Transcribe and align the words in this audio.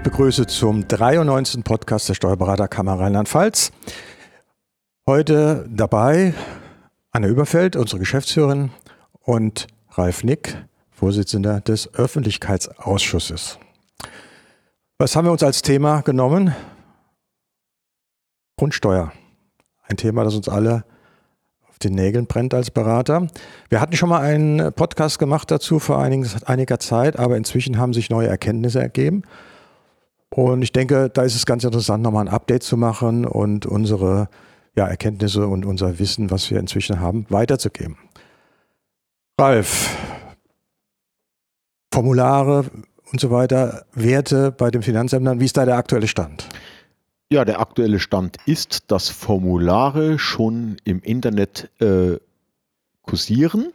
Ich 0.00 0.04
begrüße 0.04 0.46
zum 0.46 0.88
93. 0.88 1.62
Podcast 1.62 2.08
der 2.08 2.14
Steuerberaterkammer 2.14 2.98
Rheinland-Pfalz. 2.98 3.70
Heute 5.06 5.68
dabei 5.68 6.32
Anne 7.10 7.26
Überfeld, 7.26 7.76
unsere 7.76 7.98
Geschäftsführerin, 7.98 8.70
und 9.20 9.66
Ralf 9.90 10.24
Nick, 10.24 10.56
Vorsitzender 10.90 11.60
des 11.60 11.94
Öffentlichkeitsausschusses. 11.94 13.58
Was 14.96 15.14
haben 15.14 15.26
wir 15.26 15.32
uns 15.32 15.42
als 15.42 15.60
Thema 15.60 16.00
genommen? 16.00 16.56
Grundsteuer. 18.56 19.12
Ein 19.82 19.98
Thema, 19.98 20.24
das 20.24 20.34
uns 20.34 20.48
alle 20.48 20.84
auf 21.68 21.78
den 21.78 21.92
Nägeln 21.92 22.26
brennt 22.26 22.54
als 22.54 22.70
Berater. 22.70 23.26
Wir 23.68 23.82
hatten 23.82 23.96
schon 23.96 24.08
mal 24.08 24.22
einen 24.22 24.72
Podcast 24.72 25.18
gemacht 25.18 25.50
dazu 25.50 25.78
vor 25.78 25.98
einiger 26.00 26.80
Zeit, 26.80 27.18
aber 27.18 27.36
inzwischen 27.36 27.76
haben 27.76 27.92
sich 27.92 28.08
neue 28.08 28.28
Erkenntnisse 28.28 28.80
ergeben. 28.80 29.24
Und 30.34 30.62
ich 30.62 30.72
denke, 30.72 31.10
da 31.10 31.22
ist 31.22 31.34
es 31.34 31.44
ganz 31.44 31.64
interessant, 31.64 32.02
nochmal 32.02 32.26
ein 32.26 32.32
Update 32.32 32.62
zu 32.62 32.76
machen 32.76 33.24
und 33.24 33.66
unsere 33.66 34.28
ja, 34.76 34.86
Erkenntnisse 34.86 35.46
und 35.46 35.66
unser 35.66 35.98
Wissen, 35.98 36.30
was 36.30 36.50
wir 36.50 36.60
inzwischen 36.60 37.00
haben, 37.00 37.26
weiterzugeben. 37.28 37.96
Ralf, 39.38 39.96
Formulare 41.92 42.66
und 43.10 43.20
so 43.20 43.30
weiter, 43.30 43.84
Werte 43.92 44.52
bei 44.52 44.70
den 44.70 44.82
Finanzämtern, 44.82 45.40
wie 45.40 45.46
ist 45.46 45.56
da 45.56 45.64
der 45.64 45.76
aktuelle 45.76 46.06
Stand? 46.06 46.48
Ja, 47.32 47.44
der 47.44 47.60
aktuelle 47.60 47.98
Stand 47.98 48.36
ist, 48.46 48.90
dass 48.90 49.08
Formulare 49.08 50.18
schon 50.18 50.76
im 50.84 51.00
Internet 51.00 51.70
äh, 51.80 52.18
kursieren, 53.02 53.72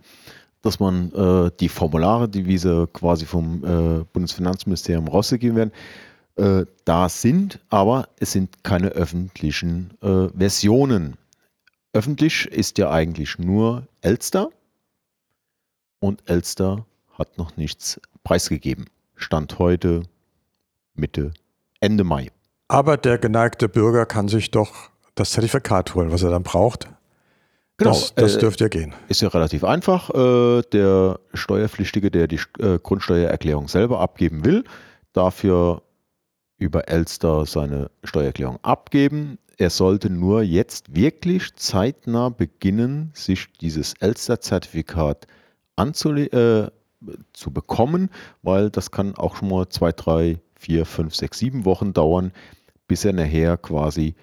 dass 0.62 0.80
man 0.80 1.12
äh, 1.14 1.52
die 1.60 1.70
Formulare, 1.70 2.30
die 2.30 2.46
wie 2.46 2.58
sie 2.58 2.88
quasi 2.88 3.26
vom 3.26 3.64
äh, 3.64 4.04
Bundesfinanzministerium 4.14 5.08
rausgegeben 5.08 5.58
werden, 5.58 5.72
äh, 6.36 6.66
da 6.84 7.10
sind, 7.10 7.60
aber 7.70 8.10
es 8.20 8.32
sind 8.32 8.64
keine 8.64 8.90
öffentlichen 8.90 9.94
äh, 10.02 10.30
Versionen. 10.38 11.18
Öffentlich 11.94 12.46
ist 12.48 12.78
ja 12.78 12.92
eigentlich 12.92 13.40
nur 13.40 13.88
Elster 14.02 14.50
und 16.00 16.30
Elster 16.30 16.86
hat 17.18 17.38
noch 17.38 17.56
nichts 17.56 18.00
preisgegeben. 18.24 18.86
Stand 19.16 19.60
heute 19.60 20.04
Mitte, 20.94 21.34
Ende 21.80 22.04
Mai. 22.04 22.32
Aber 22.68 22.98
der 22.98 23.18
geneigte 23.18 23.70
Bürger 23.70 24.06
kann 24.06 24.28
sich 24.28 24.52
doch 24.52 24.90
das 25.14 25.32
Zertifikat 25.32 25.96
holen, 25.96 26.12
was 26.12 26.24
er 26.24 26.32
dann 26.32 26.44
braucht. 26.44 26.90
Genau, 27.78 27.92
das, 27.92 28.14
das 28.16 28.36
äh, 28.36 28.40
dürfte 28.40 28.66
ja 28.66 28.68
gehen. 28.70 28.94
Ist 29.08 29.22
ja 29.22 29.28
relativ 29.30 29.64
einfach. 29.64 30.10
Äh, 30.10 30.62
der 30.72 31.20
Steuerpflichtige, 31.34 32.10
der 32.10 32.28
die 32.28 32.40
äh, 32.60 32.80
Grundsteuererklärung 32.82 33.68
selber 33.68 34.00
abgeben 34.00 34.46
will, 34.46 34.64
dafür 35.14 35.82
über 36.58 36.88
Elster 36.88 37.46
seine 37.46 37.90
Steuererklärung 38.04 38.60
abgeben. 38.64 39.38
Er 39.58 39.70
sollte 39.70 40.10
nur 40.10 40.42
jetzt 40.42 40.96
wirklich 40.96 41.56
zeitnah 41.56 42.30
beginnen, 42.30 43.12
sich 43.14 43.52
dieses 43.54 43.94
Elster-Zertifikat 44.00 45.28
äh, 45.78 46.68
zu 47.34 47.52
bekommen, 47.52 48.10
weil 48.42 48.70
das 48.70 48.92
kann 48.92 49.16
auch 49.16 49.36
schon 49.38 49.50
mal 49.50 49.70
zwei, 49.70 49.92
drei, 49.92 50.40
vier, 50.56 50.86
fünf, 50.86 51.16
sechs, 51.16 51.40
sieben 51.40 51.66
Wochen 51.66 51.94
dauern, 51.94 52.32
bis 52.88 53.06
er 53.06 53.14
nachher 53.14 53.58
quasi 53.58 54.16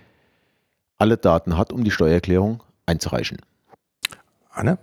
alle 0.99 1.17
Daten 1.17 1.57
hat, 1.57 1.73
um 1.73 1.85
die 1.85 1.91
Steuererklärung 1.91 2.63
einzureichen. 2.87 3.39
Anne? 4.51 4.79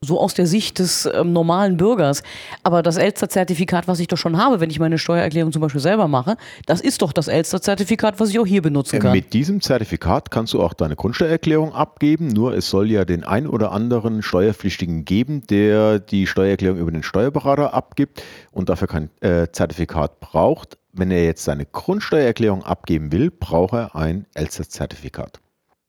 So 0.00 0.20
aus 0.20 0.34
der 0.34 0.46
Sicht 0.46 0.78
des 0.78 1.08
ähm, 1.12 1.32
normalen 1.32 1.76
Bürgers. 1.76 2.22
Aber 2.62 2.82
das 2.82 2.96
Elster-Zertifikat, 2.96 3.88
was 3.88 3.98
ich 3.98 4.08
doch 4.08 4.18
schon 4.18 4.36
habe, 4.36 4.60
wenn 4.60 4.70
ich 4.70 4.78
meine 4.78 4.98
Steuererklärung 4.98 5.52
zum 5.52 5.62
Beispiel 5.62 5.80
selber 5.80 6.08
mache, 6.08 6.36
das 6.66 6.80
ist 6.80 7.02
doch 7.02 7.12
das 7.12 7.28
Elster-Zertifikat, 7.28 8.20
was 8.20 8.30
ich 8.30 8.38
auch 8.38 8.46
hier 8.46 8.62
benutzen 8.62 9.00
kann. 9.00 9.12
Mit 9.12 9.32
diesem 9.32 9.60
Zertifikat 9.60 10.30
kannst 10.30 10.52
du 10.52 10.62
auch 10.62 10.74
deine 10.74 10.96
Grundsteuererklärung 10.96 11.72
abgeben, 11.72 12.28
nur 12.28 12.54
es 12.54 12.68
soll 12.68 12.90
ja 12.90 13.04
den 13.04 13.24
ein 13.24 13.46
oder 13.46 13.72
anderen 13.72 14.22
Steuerpflichtigen 14.22 15.04
geben, 15.04 15.46
der 15.46 15.98
die 15.98 16.26
Steuererklärung 16.26 16.78
über 16.78 16.90
den 16.90 17.02
Steuerberater 17.02 17.74
abgibt 17.74 18.22
und 18.52 18.68
dafür 18.68 18.88
kein 18.88 19.10
äh, 19.20 19.48
Zertifikat 19.50 20.20
braucht. 20.20 20.78
Wenn 20.92 21.10
er 21.10 21.24
jetzt 21.24 21.44
seine 21.44 21.66
Grundsteuererklärung 21.66 22.64
abgeben 22.64 23.12
will, 23.12 23.30
braucht 23.30 23.74
er 23.74 23.96
ein 23.96 24.26
Elster-Zertifikat. 24.34 25.40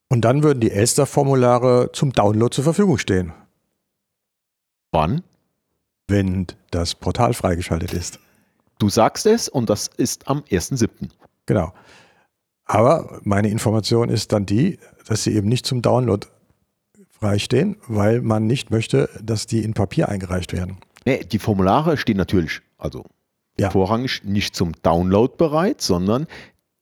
Und 0.09 0.21
dann 0.21 0.43
würden 0.43 0.59
die 0.59 0.71
Elster-Formulare 0.71 1.91
zum 1.93 2.13
Download 2.13 2.53
zur 2.53 2.63
Verfügung 2.63 2.97
stehen. 2.97 3.33
Wann? 4.91 5.23
Wenn 6.07 6.47
das 6.71 6.95
Portal 6.95 7.33
freigeschaltet 7.33 7.93
ist. 7.93 8.19
Du 8.79 8.89
sagst 8.89 9.25
es 9.25 9.49
und 9.49 9.69
das 9.69 9.87
ist 9.87 10.27
am 10.27 10.39
1.7. 10.39 11.09
Genau. 11.45 11.73
Aber 12.65 13.19
meine 13.23 13.49
Information 13.49 14.09
ist 14.09 14.31
dann 14.31 14.45
die, 14.45 14.77
dass 15.07 15.23
sie 15.23 15.33
eben 15.33 15.47
nicht 15.47 15.65
zum 15.65 15.81
Download 15.81 16.27
freistehen, 17.09 17.77
weil 17.87 18.21
man 18.21 18.45
nicht 18.45 18.69
möchte, 18.69 19.09
dass 19.21 19.47
die 19.47 19.63
in 19.63 19.73
Papier 19.73 20.09
eingereicht 20.09 20.53
werden. 20.53 20.77
Nee, 21.05 21.23
die 21.23 21.39
Formulare 21.39 21.97
stehen 21.97 22.17
natürlich, 22.17 22.61
also 22.77 23.05
ja. 23.57 23.69
vorrangig 23.69 24.23
nicht 24.23 24.55
zum 24.55 24.73
Download 24.83 25.33
bereit, 25.37 25.81
sondern 25.81 26.27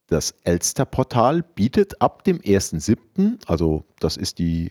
das 0.08 0.32
Elster-Portal 0.44 1.44
bietet 1.44 2.02
ab 2.02 2.24
dem 2.24 2.40
1.7., 2.40 3.40
also 3.48 3.86
das 4.00 4.18
ist 4.18 4.40
die 4.40 4.70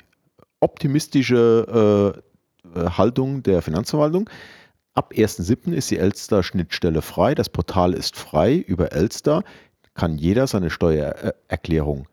optimistische 0.60 2.14
äh, 2.16 2.33
Haltung 2.74 3.42
der 3.42 3.62
Finanzverwaltung. 3.62 4.28
Ab 4.94 5.12
1.7. 5.14 5.72
ist 5.72 5.90
die 5.90 5.98
Elster-Schnittstelle 5.98 7.02
frei. 7.02 7.34
Das 7.34 7.48
Portal 7.48 7.94
ist 7.94 8.16
frei. 8.16 8.54
Über 8.54 8.92
Elster 8.92 9.42
kann 9.94 10.18
jeder 10.18 10.46
seine 10.46 10.70
Steuererklärung 10.70 12.06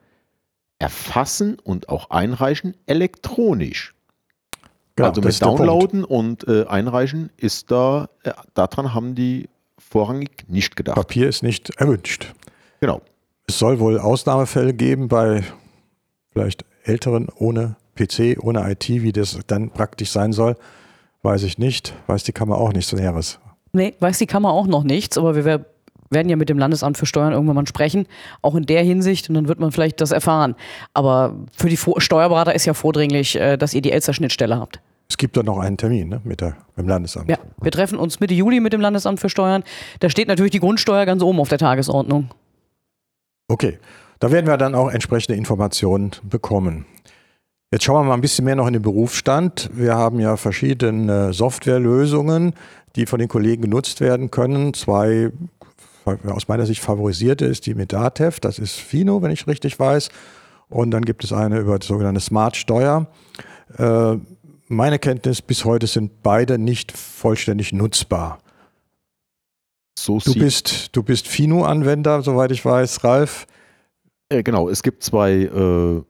erfassen 0.80 1.60
und 1.60 1.90
auch 1.90 2.10
einreichen 2.10 2.76
elektronisch. 2.88 3.94
Genau, 4.96 5.10
also 5.10 5.22
mit 5.22 5.42
Downloaden 5.42 6.04
und 6.04 6.48
äh, 6.48 6.66
Einreichen 6.66 7.30
ist 7.38 7.72
da, 7.72 8.10
äh, 8.24 8.34
daran 8.56 8.94
haben 8.94 9.16
die 9.16 9.48
vorrangig 9.78 10.46
nicht 10.48 10.76
gedacht. 10.76 10.96
Papier 10.96 11.30
ist 11.30 11.44
nicht 11.44 11.70
erwünscht. 11.78 12.34
Genau. 12.80 13.02
Es 13.48 13.60
soll 13.60 13.80
wohl 13.80 14.00
Ausnahmefälle 14.00 14.74
geben 14.74 15.08
bei 15.08 15.44
vielleicht 16.32 16.66
Älteren 16.84 17.30
ohne 17.36 17.76
PC 17.96 18.44
ohne 18.44 18.70
IT, 18.72 18.90
wie 18.90 19.12
das 19.12 19.40
dann 19.48 19.70
praktisch 19.70 20.12
sein 20.12 20.34
soll, 20.34 20.56
weiß 21.24 21.44
ich 21.44 21.58
nicht. 21.58 21.94
Weiß 22.08 22.24
die 22.24 22.32
Kammer 22.32 22.58
auch 22.58 22.74
nichts 22.74 22.94
Näheres. 22.94 23.40
Nee, 23.74 23.94
weiß 24.00 24.18
die 24.18 24.28
Kammer 24.28 24.52
auch 24.52 24.68
noch 24.68 24.84
nichts, 24.84 25.18
aber 25.18 25.36
wir 25.36 25.66
werden 26.12 26.30
ja 26.30 26.36
mit 26.36 26.50
dem 26.50 26.60
Landesamt 26.60 26.98
für 26.98 27.06
Steuern 27.06 27.32
irgendwann 27.32 27.56
mal 27.56 27.68
sprechen, 27.68 28.06
auch 28.42 28.56
in 28.56 28.66
der 28.66 28.84
Hinsicht, 28.84 29.30
und 29.30 29.36
dann 29.36 29.48
wird 29.48 29.60
man 29.60 29.72
vielleicht 29.72 30.02
das 30.02 30.12
erfahren. 30.12 30.56
Aber 30.94 31.36
für 31.56 31.70
die 31.70 31.78
Steuerberater 31.78 32.54
ist 32.54 32.66
ja 32.66 32.74
vordringlich, 32.74 33.40
äh, 33.40 33.58
dass 33.58 33.74
ihr 33.74 33.82
die 33.82 33.92
Elster-Schnittstelle 33.92 34.60
habt. 34.60 34.82
Es 35.10 35.18
gibt 35.18 35.36
da 35.36 35.44
noch 35.44 35.60
einen 35.60 35.78
Termin 35.78 36.10
ne, 36.10 36.22
mit, 36.24 36.42
der, 36.42 36.56
mit 36.76 36.86
dem 36.86 36.88
Landesamt. 36.88 37.30
Ja, 37.30 37.38
wir 37.62 37.72
treffen 37.72 37.98
uns 37.98 38.20
Mitte 38.20 38.34
Juli 38.34 38.60
mit 38.60 38.72
dem 38.72 38.80
Landesamt 38.80 39.20
für 39.20 39.30
Steuern. 39.30 39.64
Da 40.00 40.10
steht 40.10 40.28
natürlich 40.28 40.52
die 40.52 40.60
Grundsteuer 40.60 41.06
ganz 41.06 41.22
oben 41.22 41.40
auf 41.40 41.50
der 41.50 41.58
Tagesordnung. 41.58 42.30
Okay, 43.50 43.80
da 44.20 44.32
werden 44.32 44.48
wir 44.48 44.56
dann 44.56 44.76
auch 44.76 44.90
entsprechende 44.90 45.38
Informationen 45.38 46.12
bekommen. 46.24 46.86
Jetzt 47.74 47.86
schauen 47.86 48.04
wir 48.04 48.10
mal 48.10 48.16
ein 48.16 48.22
bisschen 48.22 48.44
mehr 48.44 48.58
noch 48.58 48.68
in 48.68 48.74
den 48.74 48.82
Berufsstand. 48.82 49.70
Wir 49.74 49.96
haben 49.96 50.20
ja 50.20 50.36
verschiedene 50.36 51.32
Softwarelösungen, 51.32 52.54
die 52.98 53.06
von 53.06 53.18
den 53.18 53.30
Kollegen 53.30 53.62
genutzt 53.62 54.02
werden 54.02 54.30
können. 54.30 54.74
Zwei 54.74 55.32
aus 56.04 56.50
meiner 56.50 56.66
Sicht 56.66 56.82
favorisierte 56.82 57.46
ist 57.46 57.66
die 57.66 57.74
mit 57.74 57.94
Datev, 57.94 58.42
das 58.42 58.60
ist 58.60 58.74
Fino, 58.74 59.22
wenn 59.22 59.32
ich 59.32 59.48
richtig 59.48 59.80
weiß. 59.80 60.10
Und 60.68 60.92
dann 60.92 61.06
gibt 61.06 61.24
es 61.24 61.32
eine 61.32 61.60
über 61.60 61.80
die 61.80 61.88
sogenannte 61.88 62.20
Smart 62.20 62.58
Steuer. 62.58 63.08
Äh, 63.78 64.18
meine 64.68 65.00
Kenntnis 65.00 65.42
bis 65.42 65.64
heute 65.64 65.88
sind 65.88 66.24
beide 66.24 66.58
nicht 66.58 66.92
vollständig 66.92 67.72
nutzbar. 67.72 68.40
So 69.98 70.20
du, 70.20 70.34
bist, 70.34 70.90
du 70.92 71.04
bist 71.04 71.28
Fino-Anwender, 71.28 72.22
soweit 72.22 72.52
ich 72.52 72.66
weiß, 72.66 73.04
Ralf. 73.06 73.48
Äh, 74.28 74.44
genau, 74.44 74.68
es 74.68 74.84
gibt 74.84 75.04
zwei 75.04 75.32
äh, 75.32 76.02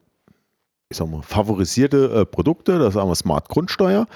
ich 0.91 0.97
sag 0.97 1.09
mal, 1.09 1.21
favorisierte 1.23 2.21
äh, 2.21 2.25
Produkte. 2.25 2.77
Das 2.77 2.95
ist 2.95 2.97
einmal 2.97 3.15
Smart 3.15 3.49
Grundsteuer 3.49 4.07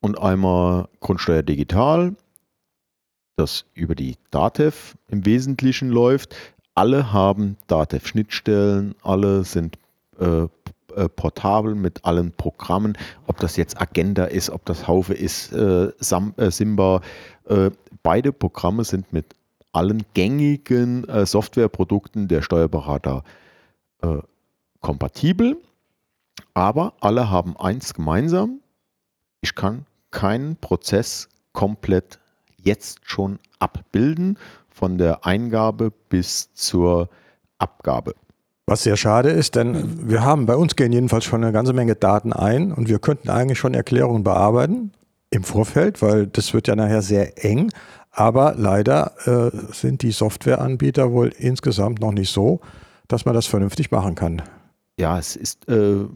und 0.00 0.18
einmal 0.18 0.88
Grundsteuer 1.00 1.42
Digital, 1.42 2.14
das 3.36 3.64
über 3.74 3.94
die 3.94 4.16
DATEV 4.30 4.96
im 5.08 5.24
Wesentlichen 5.24 5.88
läuft. 5.88 6.36
Alle 6.74 7.12
haben 7.12 7.56
DATEV-Schnittstellen, 7.66 8.94
alle 9.02 9.44
sind 9.44 9.76
äh, 10.20 10.42
äh, 10.94 11.08
portabel 11.08 11.74
mit 11.74 12.04
allen 12.04 12.32
Programmen, 12.32 12.96
ob 13.26 13.38
das 13.38 13.56
jetzt 13.56 13.80
Agenda 13.80 14.24
ist, 14.24 14.50
ob 14.50 14.64
das 14.66 14.86
Haufe 14.86 15.14
ist, 15.14 15.52
äh, 15.52 15.90
Sam, 15.98 16.34
äh, 16.36 16.50
Simba. 16.50 17.00
Äh, 17.48 17.70
beide 18.02 18.32
Programme 18.32 18.84
sind 18.84 19.12
mit 19.12 19.34
allen 19.72 20.02
gängigen 20.14 21.06
Softwareprodukten 21.24 22.26
der 22.26 22.42
Steuerberater 22.42 23.22
kompatibel. 24.80 25.58
Aber 26.54 26.94
alle 27.00 27.30
haben 27.30 27.56
eins 27.56 27.94
gemeinsam. 27.94 28.60
Ich 29.40 29.54
kann 29.54 29.86
keinen 30.10 30.56
Prozess 30.56 31.28
komplett 31.52 32.18
jetzt 32.56 33.00
schon 33.04 33.38
abbilden, 33.58 34.38
von 34.68 34.98
der 34.98 35.26
Eingabe 35.26 35.92
bis 36.08 36.52
zur 36.54 37.08
Abgabe. 37.58 38.14
Was 38.66 38.84
sehr 38.84 38.96
schade 38.96 39.30
ist, 39.30 39.56
denn 39.56 40.08
wir 40.08 40.22
haben 40.22 40.46
bei 40.46 40.56
uns 40.56 40.76
gehen 40.76 40.92
jedenfalls 40.92 41.24
schon 41.24 41.42
eine 41.42 41.52
ganze 41.52 41.72
Menge 41.72 41.96
Daten 41.96 42.32
ein 42.32 42.72
und 42.72 42.88
wir 42.88 42.98
könnten 42.98 43.28
eigentlich 43.28 43.58
schon 43.58 43.74
Erklärungen 43.74 44.22
bearbeiten 44.22 44.92
im 45.30 45.44
Vorfeld, 45.44 46.00
weil 46.02 46.26
das 46.28 46.54
wird 46.54 46.68
ja 46.68 46.76
nachher 46.76 47.02
sehr 47.02 47.44
eng. 47.44 47.70
Aber 48.12 48.54
leider 48.56 49.12
äh, 49.26 49.72
sind 49.72 50.02
die 50.02 50.12
Softwareanbieter 50.12 51.12
wohl 51.12 51.32
insgesamt 51.36 52.00
noch 52.00 52.12
nicht 52.12 52.32
so, 52.32 52.60
dass 53.06 53.24
man 53.24 53.34
das 53.34 53.46
vernünftig 53.46 53.90
machen 53.90 54.14
kann. 54.14 54.42
Ja, 54.98 55.18
es 55.18 55.36
ist 55.36 55.68
äh, 55.68 56.06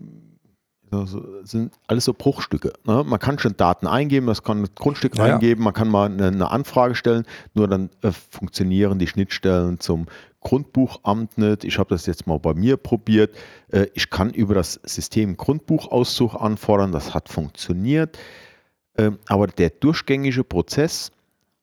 sind 1.42 1.72
alles 1.86 2.04
so 2.04 2.14
Bruchstücke. 2.14 2.72
Ne? 2.84 3.02
Man 3.04 3.19
kann 3.19 3.38
schon 3.38 3.56
Daten 3.56 3.86
eingeben, 3.86 4.26
das 4.26 4.42
kann 4.42 4.62
ein 4.62 4.69
Grundstück 4.75 5.16
ja, 5.16 5.25
eingeben, 5.25 5.64
man 5.64 5.72
kann 5.72 5.88
mal 5.88 6.10
eine, 6.10 6.28
eine 6.28 6.50
Anfrage 6.50 6.94
stellen, 6.94 7.25
nur 7.54 7.69
dann 7.69 7.90
äh, 8.02 8.12
funktionieren 8.12 8.98
die 8.98 9.06
Schnittstellen 9.06 9.81
zum 9.81 10.06
Grundbuchamt 10.40 11.38
nicht. 11.38 11.64
Ich 11.64 11.78
habe 11.78 11.88
das 11.94 12.06
jetzt 12.06 12.26
mal 12.26 12.38
bei 12.38 12.54
mir 12.54 12.76
probiert. 12.76 13.34
Äh, 13.69 13.86
ich 13.94 14.10
kann 14.10 14.31
über 14.31 14.54
das 14.54 14.78
System 14.84 15.36
Grundbuchauszug 15.36 16.34
anfordern, 16.34 16.92
das 16.92 17.14
hat 17.14 17.28
funktioniert. 17.28 18.19
Äh, 18.94 19.12
aber 19.26 19.48
der 19.48 19.70
durchgängige 19.70 20.44
Prozess, 20.44 21.10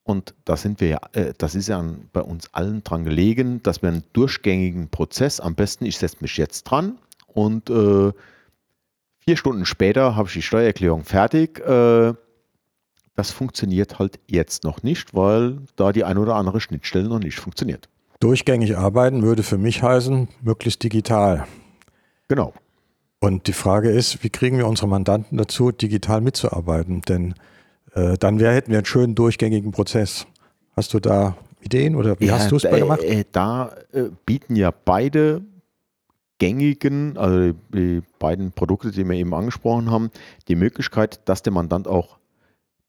und 0.03 0.33
da 0.45 0.57
sind 0.57 0.81
wir 0.81 0.87
ja, 0.89 0.99
äh, 1.13 1.33
das 1.37 1.55
ist 1.55 1.69
ja 1.69 1.83
bei 2.11 2.21
uns 2.21 2.53
allen 2.53 2.83
dran 2.83 3.05
gelegen, 3.05 3.61
dass 3.63 3.81
wir 3.81 3.89
einen 3.89 4.03
durchgängigen 4.13 4.89
Prozess, 4.89 5.39
am 5.39 5.55
besten, 5.55 5.85
ich 5.85 5.97
setze 5.97 6.17
mich 6.19 6.35
jetzt 6.37 6.63
dran 6.63 6.97
und 7.27 7.69
äh, 7.69 8.11
vier 9.25 9.37
Stunden 9.37 9.65
später 9.65 10.15
habe 10.15 10.27
ich 10.27 10.33
die 10.33 10.41
Steuererklärung 10.41 11.03
fertig. 11.03 11.59
Äh, 11.59 12.13
das 13.15 13.31
funktioniert 13.31 13.99
halt 13.99 14.19
jetzt 14.27 14.63
noch 14.63 14.83
nicht, 14.83 15.13
weil 15.13 15.59
da 15.75 15.91
die 15.91 16.03
ein 16.03 16.17
oder 16.17 16.35
andere 16.35 16.61
Schnittstelle 16.61 17.07
noch 17.07 17.19
nicht 17.19 17.39
funktioniert. 17.39 17.89
Durchgängig 18.19 18.77
arbeiten 18.77 19.23
würde 19.23 19.43
für 19.43 19.57
mich 19.57 19.83
heißen, 19.83 20.27
möglichst 20.41 20.83
digital. 20.83 21.45
Genau. 22.27 22.53
Und 23.19 23.47
die 23.47 23.53
Frage 23.53 23.89
ist, 23.89 24.23
wie 24.23 24.29
kriegen 24.29 24.57
wir 24.57 24.67
unsere 24.67 24.87
Mandanten 24.87 25.37
dazu, 25.37 25.71
digital 25.71 26.21
mitzuarbeiten? 26.21 27.01
Denn 27.01 27.35
äh, 27.93 28.17
dann 28.17 28.39
wär, 28.39 28.53
hätten 28.53 28.71
wir 28.71 28.79
einen 28.79 28.85
schönen 28.85 29.15
durchgängigen 29.15 29.71
Prozess. 29.71 30.25
Hast 30.75 30.93
du 30.93 30.99
da 30.99 31.35
Ideen 31.61 31.95
oder 31.95 32.19
wie 32.19 32.27
ja, 32.27 32.33
hast 32.33 32.51
du 32.51 32.55
es 32.55 32.63
gemacht? 32.63 33.03
Äh, 33.03 33.25
da 33.31 33.75
äh, 33.91 34.05
bieten 34.25 34.55
ja 34.55 34.71
beide 34.71 35.41
gängigen, 36.41 37.19
also 37.19 37.53
die 37.69 38.01
beiden 38.17 38.51
Produkte, 38.51 38.89
die 38.89 39.07
wir 39.07 39.15
eben 39.15 39.35
angesprochen 39.35 39.91
haben, 39.91 40.09
die 40.47 40.55
Möglichkeit, 40.55 41.21
dass 41.29 41.43
der 41.43 41.53
Mandant 41.53 41.87
auch 41.87 42.17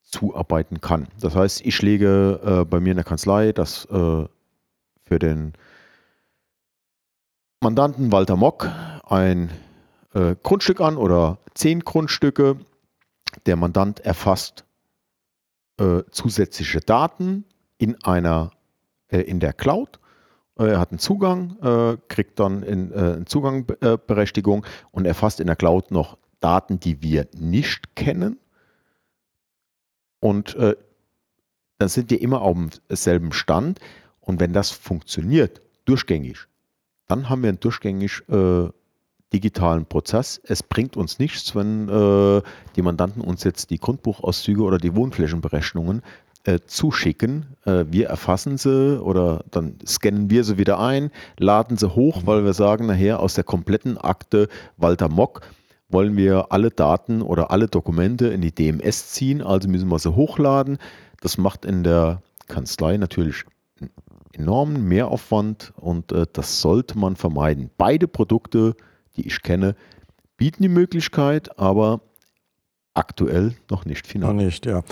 zuarbeiten 0.01 0.81
kann. 0.81 1.09
Das 1.21 1.35
heißt, 1.35 1.61
ich 1.67 1.83
lege 1.83 2.41
äh, 2.43 2.65
bei 2.65 2.81
mir 2.81 2.93
in 2.93 2.97
der 2.97 3.05
Kanzlei 3.05 3.53
das 3.53 3.85
äh, 3.91 4.25
für 5.05 5.19
den 5.19 5.53
Mandanten 7.61 8.11
Walter 8.11 8.37
Mock 8.37 8.71
ein 9.05 9.51
äh, 10.15 10.35
Grundstück 10.43 10.81
an 10.81 10.97
oder 10.97 11.37
zehn 11.53 11.81
Grundstücke. 11.81 12.57
Der 13.45 13.57
Mandant 13.57 14.01
erfasst 14.01 14.65
äh, 15.79 16.05
zusätzliche 16.11 16.81
Daten 16.81 17.45
in 17.77 18.03
einer 18.03 18.53
äh, 19.09 19.21
in 19.21 19.41
der 19.41 19.53
Cloud. 19.53 19.99
Er 20.57 20.79
hat 20.79 20.91
einen 20.91 20.99
Zugang, 20.99 21.57
äh, 21.63 21.97
kriegt 22.09 22.39
dann 22.39 22.63
in, 22.63 22.93
äh, 22.93 22.97
eine 22.97 23.25
Zugangberechtigung 23.25 24.67
und 24.91 25.07
erfasst 25.07 25.41
in 25.41 25.47
der 25.47 25.57
Cloud 25.57 25.91
noch 25.91 26.19
Daten, 26.41 26.79
die 26.79 27.01
wir 27.03 27.27
nicht 27.35 27.97
kennen. 27.97 28.39
Und 30.21 30.55
äh, 30.57 30.77
dann 31.79 31.89
sind 31.89 32.11
wir 32.11 32.21
immer 32.21 32.43
auf 32.43 32.57
demselben 32.89 33.33
Stand. 33.33 33.81
Und 34.21 34.41
wenn 34.41 34.53
das 34.53 34.71
funktioniert, 34.71 35.63
durchgängig, 35.85 36.47
dann 37.09 37.29
haben 37.29 37.43
wir 37.43 37.49
einen 37.49 37.61
durchgängig 37.61 38.23
äh, 38.29 38.69
digitalen 39.33 39.87
Prozess. 39.87 40.41
Es 40.45 40.63
bringt 40.63 40.97
uns 40.97 41.19
nichts, 41.19 41.57
wenn 41.57 41.89
äh, 41.89 42.43
die 42.77 42.83
Mandanten 42.83 43.23
uns 43.23 43.43
jetzt 43.45 43.71
die 43.71 43.79
Grundbuchauszüge 43.79 44.63
oder 44.63 44.79
die 44.79 44.95
Wohnflächenberechnungen 44.95 46.03
äh, 46.45 46.61
zuschicken. 46.67 47.57
Äh, 47.65 47.85
wir 47.91 48.09
erfassen 48.09 48.59
sie 48.59 49.01
oder 49.01 49.45
dann 49.51 49.79
scannen 49.87 50.31
wir 50.31 50.45
sie 50.45 50.59
wieder 50.59 50.79
ein, 50.79 51.11
laden 51.39 51.77
sie 51.77 51.95
hoch, 51.95 52.23
weil 52.25 52.45
wir 52.45 52.53
sagen, 52.53 52.87
nachher 52.87 53.21
aus 53.21 53.35
der 53.35 53.45
kompletten 53.45 53.99
Akte 53.99 54.49
Walter 54.77 55.09
Mock 55.09 55.43
wollen 55.89 56.17
wir 56.17 56.53
alle 56.53 56.71
Daten 56.71 57.21
oder 57.21 57.51
alle 57.51 57.69
Dokumente 57.69 58.29
in 58.29 58.41
die 58.41 58.55
DMS 58.55 59.11
ziehen, 59.11 59.43
also 59.43 59.69
müssen 59.69 59.89
wir 59.89 59.99
sie 59.99 60.15
hochladen. 60.17 60.79
Das 61.21 61.37
macht 61.37 61.65
in 61.65 61.85
der 61.85 62.23
Kanzlei 62.49 62.97
natürlich 62.97 63.45
enormen 64.33 64.89
Mehraufwand 64.89 65.75
und 65.77 66.13
äh, 66.13 66.27
das 66.33 66.61
sollte 66.63 66.99
man 66.99 67.17
vermeiden. 67.17 67.71
Beide 67.77 68.09
Produkte 68.09 68.75
die 69.17 69.27
ich 69.27 69.43
kenne, 69.43 69.75
bieten 70.37 70.63
die 70.63 70.69
Möglichkeit, 70.69 71.59
aber 71.59 72.01
aktuell 72.95 73.55
noch 73.71 73.85
nicht 73.85 74.07
final. 74.07 74.35
Noch 74.35 74.43
nicht, 74.43 74.67
ja. 74.67 74.83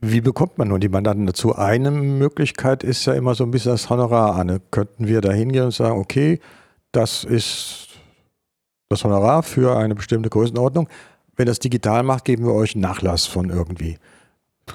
Wie 0.00 0.20
bekommt 0.20 0.58
man 0.58 0.68
nun 0.68 0.80
die 0.80 0.88
Mandanten 0.88 1.26
dazu? 1.26 1.56
Eine 1.56 1.90
Möglichkeit 1.90 2.84
ist 2.84 3.04
ja 3.06 3.14
immer 3.14 3.34
so 3.34 3.44
ein 3.44 3.50
bisschen 3.50 3.72
das 3.72 3.90
Honorar, 3.90 4.36
Anne. 4.36 4.60
Könnten 4.70 5.08
wir 5.08 5.20
da 5.20 5.32
hingehen 5.32 5.64
und 5.64 5.74
sagen, 5.74 5.98
okay, 5.98 6.38
das 6.92 7.24
ist 7.24 7.88
das 8.88 9.04
Honorar 9.04 9.42
für 9.42 9.76
eine 9.76 9.94
bestimmte 9.94 10.30
Größenordnung. 10.30 10.88
Wenn 11.36 11.46
das 11.46 11.58
digital 11.58 12.02
macht, 12.02 12.24
geben 12.24 12.44
wir 12.44 12.54
euch 12.54 12.74
einen 12.74 12.82
Nachlass 12.82 13.26
von 13.26 13.50
irgendwie. 13.50 13.98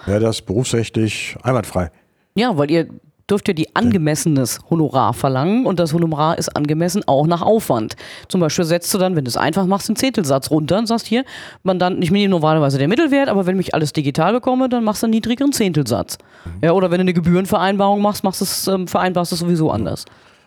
Wäre 0.05 0.19
das 0.19 0.41
berufsrechtlich 0.41 1.37
einwandfrei? 1.41 1.91
Ja, 2.35 2.57
weil 2.57 2.71
ihr 2.71 2.89
dürft 3.29 3.47
ihr 3.47 3.53
die 3.53 3.75
angemessenes 3.75 4.59
Honorar 4.69 5.13
verlangen 5.13 5.65
und 5.65 5.79
das 5.79 5.93
Honorar 5.93 6.37
ist 6.37 6.55
angemessen 6.55 7.03
auch 7.07 7.25
nach 7.25 7.41
Aufwand. 7.41 7.95
Zum 8.27 8.41
Beispiel 8.41 8.65
setzt 8.65 8.93
du 8.93 8.97
dann, 8.97 9.15
wenn 9.15 9.23
du 9.23 9.29
es 9.29 9.37
einfach 9.37 9.65
machst, 9.65 9.89
einen 9.89 9.95
Zehntelsatz 9.95 10.51
runter 10.51 10.77
und 10.79 10.87
sagst 10.87 11.07
hier, 11.07 11.23
man 11.63 11.79
dann 11.79 11.99
nicht 11.99 12.11
mehr 12.11 12.27
normalerweise 12.27 12.77
der 12.77 12.87
Mittelwert, 12.87 13.29
aber 13.29 13.45
wenn 13.45 13.59
ich 13.59 13.73
alles 13.73 13.93
digital 13.93 14.33
bekomme, 14.33 14.69
dann 14.69 14.83
machst 14.83 15.03
du 15.03 15.05
einen 15.05 15.11
niedrigeren 15.11 15.53
Zehntelsatz. 15.53 16.17
Mhm. 16.45 16.51
Ja, 16.61 16.71
oder 16.73 16.91
wenn 16.91 16.97
du 16.97 17.01
eine 17.01 17.13
Gebührenvereinbarung 17.13 18.01
machst, 18.01 18.23
machst 18.23 18.41
es, 18.41 18.67
ähm, 18.67 18.87
vereinbarst 18.87 19.31
du 19.31 19.35
es 19.35 19.39
sowieso 19.39 19.71
anders. 19.71 20.05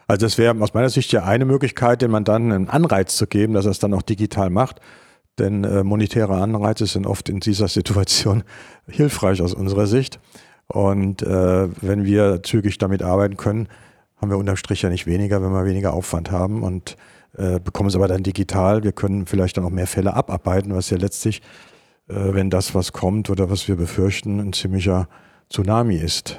Also 0.09 0.27
das 0.27 0.39
wäre 0.39 0.57
aus 0.61 0.73
meiner 0.73 0.89
Sicht 0.89 1.11
ja 1.13 1.25
eine 1.25 1.45
Möglichkeit, 1.45 2.03
dem 2.03 2.13
Mandanten 2.13 2.53
einen 2.53 2.69
Anreiz 2.69 3.17
zu 3.17 3.27
geben, 3.27 3.55
dass 3.55 3.65
er 3.65 3.73
es 3.73 3.79
dann 3.79 3.93
auch 3.93 4.03
digital 4.03 4.51
macht. 4.51 4.81
Denn 5.39 5.65
äh, 5.65 5.85
monetäre 5.85 6.37
Anreize 6.37 6.87
sind 6.87 7.07
oft 7.07 7.29
in 7.29 7.41
dieser 7.41 7.69
Situation 7.69 8.45
hilfreich 8.89 9.43
aus 9.43 9.53
unserer 9.53 9.87
Sicht. 9.87 10.21
Und 10.69 11.23
äh, 11.23 11.69
wenn 11.83 12.05
wir 12.05 12.43
zügig 12.43 12.79
damit 12.79 13.03
arbeiten 13.03 13.37
können, 13.37 13.69
haben 14.17 14.31
wir 14.31 14.39
unterm 14.39 14.57
Strich 14.57 14.83
ja 14.83 14.89
nicht 14.89 15.07
weniger, 15.07 15.43
wenn 15.43 15.53
wir 15.53 15.65
weniger 15.65 15.93
Aufwand 15.93 16.31
haben 16.31 16.63
und 16.63 16.97
äh, 17.37 17.61
bekommen 17.61 17.89
es 17.89 17.97
aber 17.97 18.09
dann 18.09 18.23
digital. 18.23 18.83
Wir 18.83 18.93
können 18.93 19.27
vielleicht 19.27 19.57
dann 19.57 19.65
auch 19.65 19.71
mehr 19.71 19.87
Fälle 19.87 20.15
abarbeiten, 20.15 20.75
was 20.75 20.91
ja 20.91 20.97
letztlich, 20.97 21.43
äh, 22.09 22.15
wenn 22.15 22.51
das 22.51 22.75
was 22.75 22.93
kommt 22.93 23.31
oder 23.31 23.51
was 23.51 23.69
wir 23.69 23.77
befürchten, 23.77 24.41
ein 24.41 24.53
ziemlicher 24.53 25.09
Tsunami 25.51 25.97
ist. 25.97 26.39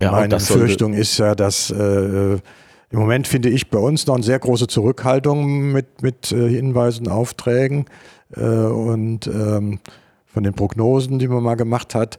Ja, 0.00 0.10
Meine 0.10 0.36
Befürchtung 0.36 0.94
ist 0.94 1.16
ja, 1.18 1.34
dass 1.34 1.70
äh, 1.70 2.34
im 2.34 2.98
Moment 2.98 3.28
finde 3.28 3.48
ich 3.48 3.70
bei 3.70 3.78
uns 3.78 4.06
noch 4.06 4.16
eine 4.16 4.24
sehr 4.24 4.38
große 4.38 4.66
Zurückhaltung 4.66 5.72
mit, 5.72 6.02
mit 6.02 6.32
äh, 6.32 6.48
Hinweisen, 6.48 7.08
Aufträgen 7.08 7.86
äh, 8.36 8.42
und 8.42 9.28
ähm, 9.28 9.78
von 10.26 10.42
den 10.42 10.52
Prognosen, 10.52 11.18
die 11.18 11.28
man 11.28 11.42
mal 11.42 11.54
gemacht 11.54 11.94
hat 11.94 12.18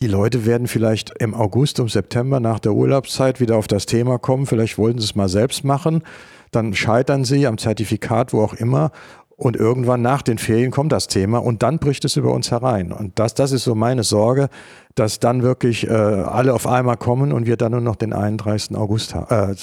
die 0.00 0.08
Leute 0.08 0.44
werden 0.44 0.66
vielleicht 0.66 1.12
im 1.20 1.34
August, 1.34 1.78
im 1.78 1.88
September 1.88 2.38
nach 2.38 2.58
der 2.58 2.74
Urlaubszeit 2.74 3.40
wieder 3.40 3.56
auf 3.56 3.66
das 3.66 3.86
Thema 3.86 4.18
kommen. 4.18 4.46
Vielleicht 4.46 4.76
wollten 4.76 4.98
sie 4.98 5.06
es 5.06 5.14
mal 5.14 5.28
selbst 5.28 5.64
machen. 5.64 6.02
Dann 6.50 6.74
scheitern 6.74 7.24
sie 7.24 7.46
am 7.46 7.56
Zertifikat, 7.56 8.32
wo 8.32 8.42
auch 8.42 8.54
immer. 8.54 8.90
Und 9.36 9.56
irgendwann 9.56 10.00
nach 10.00 10.22
den 10.22 10.38
Ferien 10.38 10.70
kommt 10.70 10.92
das 10.92 11.08
Thema 11.08 11.38
und 11.38 11.62
dann 11.62 11.78
bricht 11.78 12.06
es 12.06 12.16
über 12.16 12.32
uns 12.32 12.50
herein. 12.50 12.90
Und 12.90 13.18
das, 13.18 13.34
das 13.34 13.52
ist 13.52 13.64
so 13.64 13.74
meine 13.74 14.02
Sorge, 14.02 14.48
dass 14.94 15.20
dann 15.20 15.42
wirklich 15.42 15.86
äh, 15.86 15.92
alle 15.92 16.54
auf 16.54 16.66
einmal 16.66 16.96
kommen 16.96 17.32
und 17.32 17.46
wir 17.46 17.58
dann 17.58 17.72
nur 17.72 17.82
noch 17.82 17.96
den 17.96 18.14
31. 18.14 18.76
August, 18.76 19.14
äh, 19.14 19.54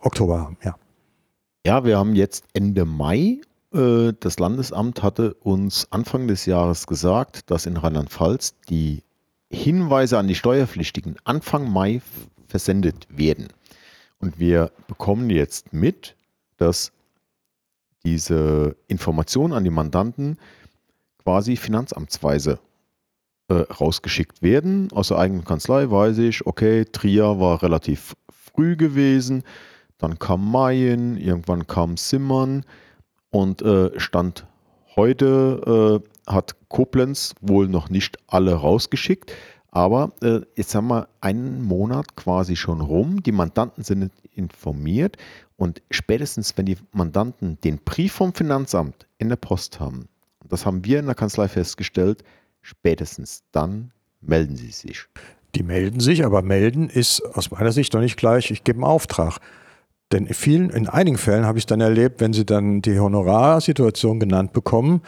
Oktober 0.00 0.40
haben. 0.40 0.56
Ja. 0.64 0.74
ja, 1.66 1.84
wir 1.84 1.98
haben 1.98 2.14
jetzt 2.14 2.44
Ende 2.54 2.86
Mai. 2.86 3.40
Äh, 3.74 4.14
das 4.18 4.38
Landesamt 4.38 5.02
hatte 5.02 5.34
uns 5.34 5.86
Anfang 5.90 6.26
des 6.26 6.46
Jahres 6.46 6.86
gesagt, 6.86 7.50
dass 7.50 7.66
in 7.66 7.76
Rheinland-Pfalz 7.76 8.54
die 8.70 9.02
Hinweise 9.50 10.18
an 10.18 10.28
die 10.28 10.34
Steuerpflichtigen 10.34 11.16
Anfang 11.24 11.70
Mai 11.70 12.00
versendet 12.46 13.06
werden. 13.10 13.48
Und 14.20 14.38
wir 14.38 14.70
bekommen 14.86 15.30
jetzt 15.30 15.72
mit, 15.72 16.16
dass 16.56 16.92
diese 18.04 18.76
Informationen 18.86 19.52
an 19.52 19.64
die 19.64 19.70
Mandanten 19.70 20.38
quasi 21.22 21.56
finanzamtsweise 21.56 22.58
äh, 23.48 23.54
rausgeschickt 23.54 24.42
werden. 24.42 24.90
Aus 24.92 25.08
der 25.08 25.18
eigenen 25.18 25.44
Kanzlei 25.44 25.90
weiß 25.90 26.18
ich, 26.18 26.46
okay, 26.46 26.84
Trier 26.84 27.40
war 27.40 27.62
relativ 27.62 28.14
früh 28.30 28.76
gewesen, 28.76 29.42
dann 29.98 30.18
kam 30.18 30.50
Mayen, 30.50 31.16
irgendwann 31.16 31.66
kam 31.66 31.96
Simmern 31.96 32.64
und 33.30 33.62
äh, 33.62 33.98
Stand 33.98 34.46
heute 34.96 36.00
äh, 36.02 36.19
hat 36.30 36.56
Koblenz 36.68 37.34
wohl 37.40 37.68
noch 37.68 37.90
nicht 37.90 38.18
alle 38.26 38.54
rausgeschickt, 38.54 39.32
Aber 39.70 40.12
äh, 40.22 40.40
jetzt 40.56 40.74
haben 40.74 40.88
wir 40.88 41.08
einen 41.20 41.62
Monat 41.62 42.16
quasi 42.16 42.56
schon 42.56 42.80
rum. 42.80 43.22
Die 43.22 43.32
Mandanten 43.32 43.84
sind 43.84 44.10
informiert 44.34 45.16
und 45.56 45.82
spätestens, 45.90 46.56
wenn 46.56 46.66
die 46.66 46.76
Mandanten 46.92 47.58
den 47.62 47.78
Brief 47.78 48.12
vom 48.14 48.34
Finanzamt 48.34 49.06
in 49.18 49.28
der 49.28 49.36
Post 49.36 49.78
haben, 49.78 50.08
das 50.48 50.66
haben 50.66 50.84
wir 50.84 50.98
in 50.98 51.06
der 51.06 51.14
Kanzlei 51.14 51.46
festgestellt, 51.46 52.24
spätestens 52.62 53.44
dann 53.52 53.92
melden 54.20 54.56
sie 54.56 54.70
sich. 54.70 55.04
Die 55.54 55.62
melden 55.62 56.00
sich, 56.00 56.24
aber 56.24 56.42
melden 56.42 56.88
ist 56.88 57.22
aus 57.34 57.50
meiner 57.50 57.72
Sicht 57.72 57.94
doch 57.94 58.00
nicht 58.00 58.16
gleich, 58.16 58.50
ich 58.50 58.64
gebe 58.64 58.78
einen 58.78 58.84
Auftrag. 58.84 59.38
Denn 60.12 60.26
in 60.26 60.34
vielen, 60.34 60.70
in 60.70 60.88
einigen 60.88 61.18
Fällen 61.18 61.46
habe 61.46 61.58
ich 61.58 61.62
es 61.62 61.66
dann 61.66 61.80
erlebt, 61.80 62.20
wenn 62.20 62.32
sie 62.32 62.44
dann 62.44 62.82
die 62.82 62.98
Honorarsituation 62.98 64.18
genannt 64.18 64.52
bekommen, 64.52 65.02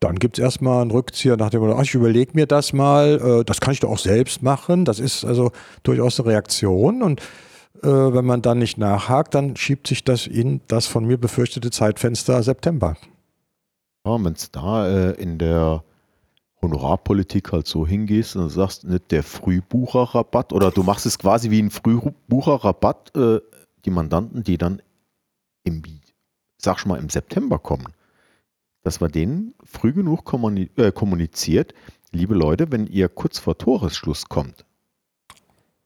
dann 0.00 0.16
gibt 0.16 0.38
es 0.38 0.42
erstmal 0.42 0.82
einen 0.82 0.90
Rückzieher 0.90 1.36
nach 1.36 1.50
dem, 1.50 1.62
ach, 1.64 1.82
ich 1.82 1.94
überlege 1.94 2.32
mir 2.34 2.46
das 2.46 2.72
mal, 2.72 3.40
äh, 3.40 3.44
das 3.44 3.60
kann 3.60 3.72
ich 3.72 3.80
doch 3.80 3.90
auch 3.90 3.98
selbst 3.98 4.42
machen. 4.42 4.84
Das 4.84 5.00
ist 5.00 5.24
also 5.24 5.50
durchaus 5.82 6.20
eine 6.20 6.30
Reaktion. 6.30 7.02
Und 7.02 7.20
äh, 7.82 7.88
wenn 7.88 8.24
man 8.24 8.42
dann 8.42 8.58
nicht 8.58 8.78
nachhakt, 8.78 9.34
dann 9.34 9.56
schiebt 9.56 9.88
sich 9.88 10.04
das 10.04 10.26
in 10.26 10.60
das 10.68 10.86
von 10.86 11.04
mir 11.04 11.18
befürchtete 11.18 11.70
Zeitfenster 11.70 12.42
September. 12.42 12.96
Ja, 14.06 14.22
wenn 14.24 14.32
es 14.32 14.50
da 14.52 14.88
äh, 14.88 15.10
in 15.20 15.38
der 15.38 15.82
Honorarpolitik 16.62 17.52
halt 17.52 17.66
so 17.66 17.86
hingehst 17.86 18.36
und 18.36 18.48
sagst, 18.48 18.84
nicht 18.84 19.10
der 19.10 19.22
Frühbucherrabatt 19.22 20.52
oder 20.52 20.70
du 20.70 20.82
machst 20.82 21.06
es 21.06 21.18
quasi 21.18 21.50
wie 21.50 21.62
ein 21.62 21.70
Frühbucherrabatt, 21.70 23.16
äh, 23.16 23.40
die 23.84 23.90
Mandanten, 23.90 24.42
die 24.42 24.58
dann 24.58 24.82
im, 25.64 25.82
sag 26.56 26.78
schon 26.78 26.90
mal, 26.90 26.98
im 26.98 27.10
September 27.10 27.58
kommen, 27.58 27.92
dass 28.82 29.00
man 29.00 29.12
denen 29.12 29.54
früh 29.64 29.92
genug 29.92 30.24
äh, 30.76 30.92
kommuniziert, 30.92 31.74
liebe 32.12 32.34
Leute, 32.34 32.70
wenn 32.70 32.86
ihr 32.86 33.08
kurz 33.08 33.38
vor 33.38 33.58
Toresschluss 33.58 34.28
kommt, 34.28 34.64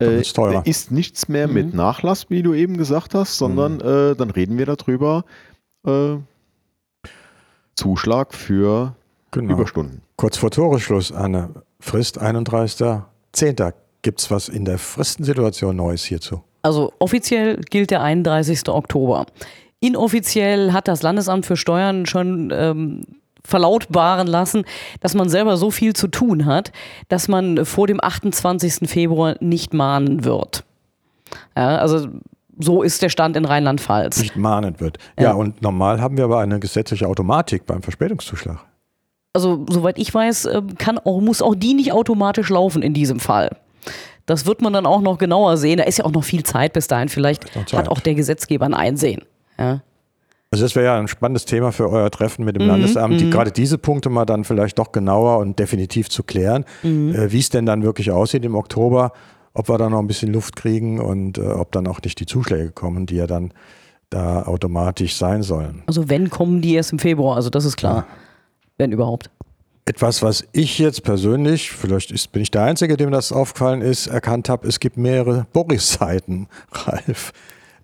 äh, 0.01 0.21
ist 0.65 0.91
nichts 0.91 1.29
mehr 1.29 1.49
mhm. 1.49 1.55
mit 1.55 1.75
Nachlass, 1.75 2.31
wie 2.31 2.43
du 2.43 2.55
eben 2.55 2.77
gesagt 2.77 3.15
hast, 3.15 3.39
sondern 3.39 3.75
mhm. 3.75 4.13
äh, 4.13 4.15
dann 4.15 4.31
reden 4.31 4.59
wir 4.59 4.67
darüber, 4.67 5.25
äh, 5.87 6.17
Zuschlag 7.75 8.35
für 8.35 8.95
genau. 9.31 9.55
Überstunden. 9.55 10.03
Kurz 10.17 10.37
vor 10.37 10.51
Toresschluss, 10.51 11.11
Anne, 11.11 11.51
Frist 11.81 12.21
31.10. 12.21 13.73
Gibt 14.03 14.21
es 14.21 14.31
was 14.31 14.49
in 14.49 14.65
der 14.65 14.79
Fristensituation 14.79 15.77
Neues 15.77 16.05
hierzu? 16.05 16.43
Also 16.63 16.93
offiziell 16.99 17.57
gilt 17.71 17.91
der 17.91 18.03
31. 18.03 18.69
Oktober. 18.69 19.27
Inoffiziell 19.83 20.73
hat 20.73 20.87
das 20.87 21.03
Landesamt 21.03 21.45
für 21.45 21.57
Steuern 21.57 22.07
schon 22.07 22.53
ähm, 22.55 23.03
verlautbaren 23.45 24.29
lassen, 24.29 24.65
dass 25.01 25.15
man 25.15 25.29
selber 25.29 25.57
so 25.57 25.73
viel 25.73 25.93
zu 25.93 26.07
tun 26.07 26.47
hat, 26.47 26.71
dass 27.09 27.27
man 27.27 27.67
vor 27.67 27.89
dem 27.89 27.99
28. 28.01 28.89
Februar 28.89 29.35
nicht 29.41 29.75
mahnen 29.75 30.25
wird. 30.25 30.63
Ja, 31.57 31.79
also 31.79 32.07
so 32.61 32.85
ist 32.85 33.03
der 33.03 33.09
Stand 33.09 33.37
in 33.37 33.45
Rheinland-Pfalz. 33.45 34.21
Nicht 34.21 34.37
mahnen 34.37 34.79
wird. 34.79 34.99
Ja. 35.19 35.25
ja, 35.25 35.33
und 35.33 35.63
normal 35.63 36.01
haben 36.01 36.17
wir 36.17 36.25
aber 36.25 36.39
eine 36.39 36.61
gesetzliche 36.61 37.09
Automatik 37.09 37.67
beim 37.67 37.83
Verspätungszuschlag. 37.83 38.61
Also, 39.33 39.67
soweit 39.69 39.99
ich 39.99 40.15
weiß, 40.15 40.45
ähm, 40.45 40.77
kann 40.79 40.99
auch, 40.99 41.21
muss 41.21 41.43
auch 41.43 41.57
die 41.57 41.75
nicht 41.75 41.93
automatisch 41.93 42.51
laufen 42.51 42.83
in 42.83 42.95
diesem 42.95 43.19
Fall. 43.19 43.57
Das 44.27 44.47
wird 44.47 44.63
man 44.63 44.73
dann 44.73 44.87
auch 44.87 45.01
noch 45.01 45.19
genauer 45.19 45.57
sehen. 45.57 45.79
Da 45.79 45.85
ist 45.85 45.99
ja 45.99 46.05
auch 46.05 46.13
noch 46.13 46.23
viel 46.23 46.45
Zeit 46.45 46.75
bis 46.75 46.87
dahin. 46.87 47.09
Vielleicht 47.09 47.57
hat 47.73 47.89
auch 47.89 47.99
der 47.99 48.15
Gesetzgeber 48.15 48.67
ein 48.67 48.75
Einsehen. 48.75 49.23
Ja. 49.59 49.83
Also 50.53 50.65
das 50.67 50.77
wäre 50.77 50.85
ja 50.85 50.99
ein 50.99 51.09
spannendes 51.09 51.47
Thema 51.47 51.73
für 51.73 51.89
euer 51.89 52.11
Treffen 52.11 52.45
mit 52.45 52.57
dem 52.57 52.65
mhm, 52.65 52.69
Landesamt, 52.69 53.19
die, 53.19 53.25
mhm. 53.25 53.31
gerade 53.31 53.53
diese 53.53 53.79
Punkte 53.79 54.11
mal 54.11 54.27
dann 54.27 54.45
vielleicht 54.45 54.79
doch 54.79 54.93
genauer 54.93 55.39
und 55.39 55.59
definitiv 55.59 56.11
zu 56.11 56.23
klären, 56.23 56.67
mhm. 56.83 57.15
äh, 57.15 57.33
wie 57.33 57.39
es 57.39 57.49
denn 57.49 57.65
dann 57.65 57.83
wirklich 57.83 58.11
aussieht 58.11 58.45
im 58.45 58.55
Oktober, 58.55 59.13
ob 59.55 59.71
wir 59.71 59.79
da 59.79 59.89
noch 59.89 59.99
ein 59.99 60.07
bisschen 60.07 60.31
Luft 60.31 60.55
kriegen 60.55 61.01
und 61.01 61.39
äh, 61.39 61.41
ob 61.41 61.73
dann 61.73 61.87
auch 61.87 62.03
nicht 62.03 62.21
die 62.21 62.27
Zuschläge 62.27 62.71
kommen, 62.71 63.07
die 63.07 63.17
ja 63.17 63.27
dann 63.27 63.55
da 64.11 64.43
automatisch 64.43 65.17
sein 65.17 65.43
sollen. 65.43 65.83
Also 65.87 66.11
wenn 66.11 66.29
kommen 66.29 66.61
die 66.61 66.75
erst 66.75 66.93
im 66.93 66.99
Februar, 66.99 67.37
also 67.37 67.49
das 67.49 67.65
ist 67.65 67.79
klar, 67.79 67.97
ja. 67.97 68.07
wenn 68.77 68.93
überhaupt. 68.93 69.31
Etwas, 69.87 70.23
was 70.23 70.45
ich 70.53 70.79
jetzt 70.79 71.03
persönlich, 71.03 71.73
vielleicht 71.73 72.13
ist, 72.13 72.31
bin 72.31 72.43
ich 72.43 72.51
der 72.51 72.63
Einzige, 72.63 72.97
dem 72.97 73.11
das 73.11 73.33
aufgefallen 73.33 73.81
ist, 73.81 74.07
erkannt 74.07 74.51
habe, 74.51 74.69
es 74.69 74.81
gibt 74.81 74.99
mehrere 74.99 75.47
Boris-Seiten, 75.53 76.47
Ralf. 76.73 77.33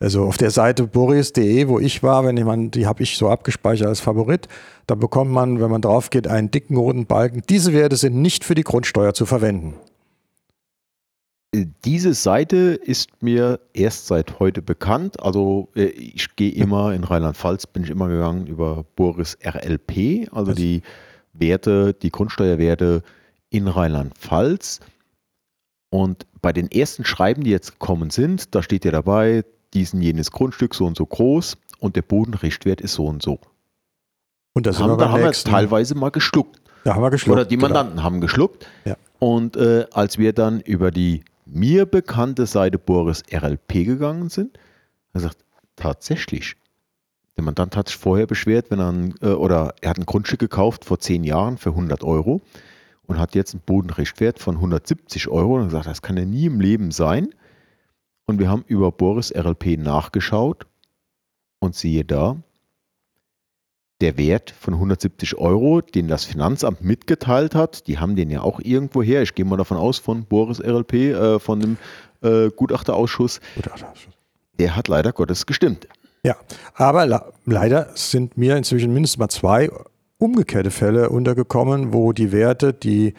Also 0.00 0.24
auf 0.24 0.36
der 0.36 0.50
Seite 0.50 0.86
boris.de, 0.86 1.68
wo 1.68 1.78
ich 1.80 2.02
war, 2.02 2.24
wenn 2.24 2.36
jemand, 2.36 2.74
die 2.74 2.86
habe 2.86 3.02
ich 3.02 3.16
so 3.16 3.28
abgespeichert 3.28 3.88
als 3.88 4.00
Favorit, 4.00 4.46
da 4.86 4.94
bekommt 4.94 5.30
man, 5.30 5.60
wenn 5.60 5.70
man 5.70 5.82
drauf 5.82 6.10
geht, 6.10 6.28
einen 6.28 6.50
dicken 6.50 6.76
roten 6.76 7.06
Balken. 7.06 7.42
Diese 7.48 7.72
Werte 7.72 7.96
sind 7.96 8.20
nicht 8.20 8.44
für 8.44 8.54
die 8.54 8.62
Grundsteuer 8.62 9.12
zu 9.14 9.26
verwenden. 9.26 9.74
Diese 11.84 12.12
Seite 12.12 12.56
ist 12.74 13.22
mir 13.22 13.58
erst 13.72 14.06
seit 14.06 14.38
heute 14.38 14.60
bekannt. 14.60 15.20
Also 15.20 15.68
äh, 15.74 15.86
ich 15.86 16.36
gehe 16.36 16.52
immer 16.52 16.92
in 16.92 17.04
Rheinland-Pfalz, 17.04 17.66
bin 17.66 17.84
ich 17.84 17.90
immer 17.90 18.08
gegangen 18.08 18.46
über 18.46 18.84
Boris 18.96 19.36
RLP, 19.42 20.28
also 20.30 20.52
die 20.52 20.82
Werte, 21.32 21.94
die 21.94 22.10
Grundsteuerwerte 22.10 23.02
in 23.48 23.66
Rheinland-Pfalz. 23.66 24.80
Und 25.90 26.26
bei 26.42 26.52
den 26.52 26.70
ersten 26.70 27.06
Schreiben, 27.06 27.44
die 27.44 27.50
jetzt 27.50 27.72
gekommen 27.72 28.10
sind, 28.10 28.54
da 28.54 28.62
steht 28.62 28.84
ja 28.84 28.90
dabei, 28.90 29.42
diesen 29.74 30.00
jenes 30.00 30.30
Grundstück 30.30 30.74
so 30.74 30.86
und 30.86 30.96
so 30.96 31.06
groß 31.06 31.56
und 31.78 31.96
der 31.96 32.02
Bodenrichtwert 32.02 32.80
ist 32.80 32.94
so 32.94 33.06
und 33.06 33.22
so. 33.22 33.38
Und 34.54 34.66
das 34.66 34.80
haben, 34.80 34.98
da 34.98 35.10
haben 35.10 35.22
wir 35.22 35.32
teilweise 35.32 35.94
mal 35.94 36.10
geschluckt. 36.10 36.60
Da 36.84 36.94
haben 36.94 37.02
wir 37.02 37.10
geschluckt. 37.10 37.38
Oder 37.38 37.44
die 37.44 37.56
genau. 37.56 37.68
Mandanten 37.68 37.96
genau. 37.96 38.04
haben 38.04 38.20
geschluckt. 38.20 38.66
Ja. 38.84 38.96
Und 39.18 39.56
äh, 39.56 39.86
als 39.92 40.18
wir 40.18 40.32
dann 40.32 40.60
über 40.60 40.90
die 40.90 41.24
mir 41.44 41.86
bekannte 41.86 42.46
Seite 42.46 42.78
Boris 42.78 43.22
RLP 43.32 43.84
gegangen 43.84 44.28
sind, 44.28 44.56
hat 44.56 44.60
er 45.12 45.20
gesagt, 45.20 45.38
tatsächlich. 45.76 46.56
Der 47.36 47.44
Mandant 47.44 47.76
hat 47.76 47.88
sich 47.88 47.96
vorher 47.96 48.26
beschwert, 48.26 48.70
wenn 48.70 48.80
er 48.80 48.90
ein, 48.90 49.14
äh, 49.22 49.28
oder 49.28 49.74
er 49.80 49.90
hat 49.90 49.98
ein 49.98 50.06
Grundstück 50.06 50.40
gekauft 50.40 50.84
vor 50.84 50.98
zehn 50.98 51.24
Jahren 51.24 51.56
für 51.56 51.70
100 51.70 52.02
Euro 52.02 52.40
und 53.06 53.18
hat 53.18 53.34
jetzt 53.34 53.54
einen 53.54 53.62
Bodenrichtwert 53.64 54.38
von 54.38 54.56
170 54.56 55.28
Euro 55.28 55.56
und 55.56 55.66
gesagt, 55.66 55.86
das 55.86 56.02
kann 56.02 56.16
ja 56.16 56.24
nie 56.24 56.46
im 56.46 56.60
Leben 56.60 56.90
sein. 56.90 57.28
Und 58.28 58.38
wir 58.38 58.50
haben 58.50 58.62
über 58.68 58.92
Boris 58.92 59.34
RLP 59.34 59.78
nachgeschaut 59.78 60.66
und 61.60 61.74
siehe 61.74 62.04
da, 62.04 62.36
der 64.02 64.18
Wert 64.18 64.50
von 64.50 64.74
170 64.74 65.38
Euro, 65.38 65.80
den 65.80 66.08
das 66.08 66.26
Finanzamt 66.26 66.84
mitgeteilt 66.84 67.54
hat, 67.54 67.86
die 67.86 67.98
haben 67.98 68.16
den 68.16 68.28
ja 68.28 68.42
auch 68.42 68.60
irgendwo 68.60 69.02
her. 69.02 69.22
Ich 69.22 69.34
gehe 69.34 69.46
mal 69.46 69.56
davon 69.56 69.78
aus, 69.78 69.98
von 69.98 70.26
Boris 70.26 70.60
RLP, 70.60 70.92
äh, 70.92 71.38
von 71.38 71.58
dem 71.58 71.76
äh, 72.22 72.50
Gutachterausschuss. 72.50 73.40
Gutachterausschuss. 73.56 74.12
Der 74.58 74.76
hat 74.76 74.88
leider 74.88 75.14
Gottes 75.14 75.46
gestimmt. 75.46 75.88
Ja, 76.22 76.36
aber 76.74 77.32
leider 77.46 77.88
sind 77.94 78.36
mir 78.36 78.58
inzwischen 78.58 78.92
mindestens 78.92 79.18
mal 79.18 79.28
zwei 79.30 79.70
umgekehrte 80.18 80.70
Fälle 80.70 81.08
untergekommen, 81.08 81.94
wo 81.94 82.12
die 82.12 82.30
Werte, 82.30 82.74
die 82.74 83.14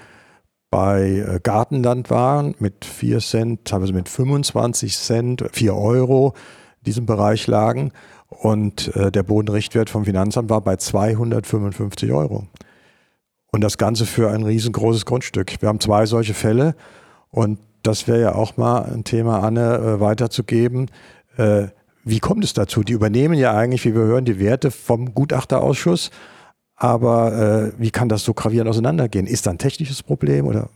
bei 0.71 1.25
äh, 1.27 1.39
Gartenland 1.41 2.09
waren 2.09 2.55
mit 2.59 2.85
4 2.85 3.19
Cent, 3.19 3.65
teilweise 3.65 3.93
mit 3.93 4.09
25 4.09 4.97
Cent, 4.97 5.45
4 5.51 5.75
Euro, 5.75 6.33
in 6.79 6.83
diesem 6.85 7.05
Bereich 7.05 7.47
lagen. 7.47 7.91
Und 8.27 8.95
äh, 8.95 9.11
der 9.11 9.23
Bodenrichtwert 9.23 9.89
vom 9.89 10.05
Finanzamt 10.05 10.49
war 10.49 10.61
bei 10.61 10.75
255 10.75 12.11
Euro. 12.11 12.47
Und 13.51 13.61
das 13.61 13.77
Ganze 13.77 14.05
für 14.05 14.29
ein 14.29 14.43
riesengroßes 14.43 15.05
Grundstück. 15.05 15.61
Wir 15.61 15.69
haben 15.69 15.79
zwei 15.79 16.05
solche 16.05 16.35
Fälle 16.35 16.75
und 17.31 17.59
das 17.81 18.07
wäre 18.07 18.21
ja 18.21 18.35
auch 18.35 18.57
mal 18.57 18.83
ein 18.83 19.03
Thema, 19.03 19.39
Anne, 19.39 19.75
äh, 19.75 19.99
weiterzugeben. 19.99 20.91
Äh, 21.37 21.67
wie 22.03 22.19
kommt 22.19 22.43
es 22.43 22.53
dazu? 22.53 22.83
Die 22.83 22.93
übernehmen 22.93 23.35
ja 23.35 23.55
eigentlich, 23.55 23.85
wie 23.85 23.95
wir 23.95 24.03
hören, 24.03 24.25
die 24.25 24.39
Werte 24.39 24.69
vom 24.69 25.13
Gutachterausschuss 25.13 26.11
aber 26.79 27.71
äh, 27.77 27.81
wie 27.81 27.91
kann 27.91 28.09
das 28.09 28.23
so 28.23 28.33
gravierend 28.33 28.69
auseinandergehen? 28.69 29.27
Ist 29.27 29.45
da 29.45 29.51
ein 29.51 29.57
technisches 29.57 30.01
Problem 30.01 30.47
oder? 30.47 30.69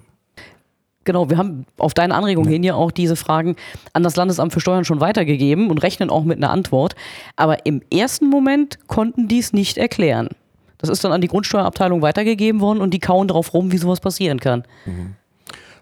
Genau, 1.05 1.29
wir 1.29 1.37
haben 1.37 1.65
auf 1.77 1.93
deine 1.93 2.13
Anregung 2.13 2.45
ja. 2.45 2.51
hin 2.51 2.63
ja 2.63 2.75
auch 2.75 2.91
diese 2.91 3.15
Fragen 3.15 3.55
an 3.93 4.03
das 4.03 4.15
Landesamt 4.15 4.53
für 4.53 4.59
Steuern 4.59 4.85
schon 4.85 5.01
weitergegeben 5.01 5.69
und 5.69 5.79
rechnen 5.79 6.09
auch 6.09 6.23
mit 6.23 6.37
einer 6.37 6.49
Antwort. 6.49 6.95
Aber 7.35 7.65
im 7.65 7.81
ersten 7.91 8.29
Moment 8.29 8.79
konnten 8.87 9.27
die 9.27 9.39
es 9.39 9.53
nicht 9.53 9.77
erklären. 9.77 10.29
Das 10.77 10.89
ist 10.89 11.03
dann 11.03 11.13
an 11.13 11.21
die 11.21 11.27
Grundsteuerabteilung 11.27 12.01
weitergegeben 12.01 12.59
worden 12.59 12.81
und 12.81 12.93
die 12.93 12.99
kauen 12.99 13.29
darauf 13.29 13.53
rum, 13.53 13.71
wie 13.71 13.77
sowas 13.77 14.01
passieren 14.01 14.39
kann. 14.39 14.63
Mhm. 14.85 15.15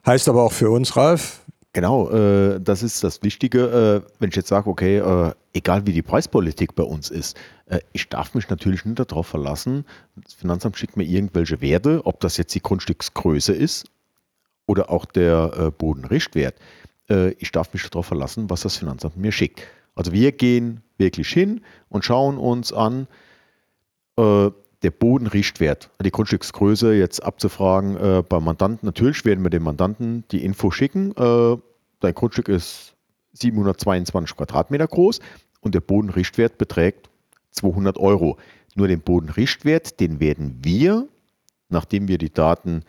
Heißt 0.06 0.30
aber 0.30 0.44
auch 0.44 0.52
für 0.52 0.70
uns, 0.70 0.96
Ralf, 0.96 1.42
Genau, 1.74 2.10
äh, 2.10 2.60
das 2.60 2.84
ist 2.84 3.04
das 3.04 3.24
Wichtige. 3.24 4.04
Äh, 4.06 4.12
wenn 4.20 4.30
ich 4.30 4.36
jetzt 4.36 4.50
sage, 4.50 4.70
okay, 4.70 4.98
äh, 4.98 5.34
egal 5.54 5.88
wie 5.88 5.94
die 5.94 6.02
Preispolitik 6.02 6.76
bei 6.76 6.84
uns 6.84 7.10
ist, 7.10 7.38
äh, 7.68 7.80
ich 7.94 8.10
darf 8.10 8.34
mich 8.34 8.50
natürlich 8.50 8.84
nicht 8.84 9.00
darauf 9.00 9.28
verlassen, 9.28 9.86
das 10.18 10.34
Finanzamt 10.34 10.78
schickt 10.78 10.98
mir 10.98 11.06
irgendwelche 11.06 11.62
Werte, 11.62 12.06
ob 12.06 12.20
das 12.20 12.36
jetzt 12.36 12.54
die 12.56 12.62
Grundstücksgröße 12.62 13.54
ist 13.54 13.86
oder 14.66 14.90
auch 14.90 15.06
der 15.06 15.54
äh, 15.58 15.72
Bodenrichtwert. 15.72 16.56
Äh, 17.10 17.32
ich 17.40 17.54
darf 17.54 17.72
mich 17.74 17.90
darauf 17.90 18.08
verlassen, 18.08 18.50
was 18.50 18.62
das 18.62 18.76
Finanzamt 18.76 19.16
mir 19.16 19.32
schickt. 19.32 19.62
Also 19.96 20.12
wir 20.12 20.34
gehen 20.34 20.82
wirklich 20.98 21.30
hin 21.30 21.62
und 21.88 22.04
schauen 22.04 22.38
uns 22.38 22.74
an, 22.74 23.08
der 24.84 24.92
Bodenrichtwert, 24.92 25.92
die 26.04 26.12
Grundstücksgröße 26.12 26.94
jetzt 26.94 27.22
abzufragen 27.22 27.98
äh, 27.98 28.24
beim 28.28 28.44
Mandanten. 28.44 28.86
Natürlich 28.86 29.24
werden 29.26 29.44
wir 29.44 29.50
dem 29.50 29.64
Mandanten 29.64 30.24
die 30.32 30.44
Info 30.44 30.72
schicken. 30.72 31.12
Äh, 31.16 31.58
dein 32.00 32.14
Grundstück 32.14 32.48
ist 32.48 32.96
722 33.34 34.36
Quadratmeter 34.36 34.88
groß 34.88 35.20
und 35.62 35.76
der 35.76 35.82
Bodenrichtwert 35.82 36.58
beträgt 36.58 37.10
200 37.52 37.98
Euro. 37.98 38.38
Nur 38.76 38.88
den 38.88 39.02
Bodenrichtwert, 39.02 40.00
den 40.00 40.20
werden 40.20 40.60
wir, 40.64 41.08
nachdem 41.70 42.08
wir 42.08 42.18
die 42.18 42.34
Daten 42.34 42.84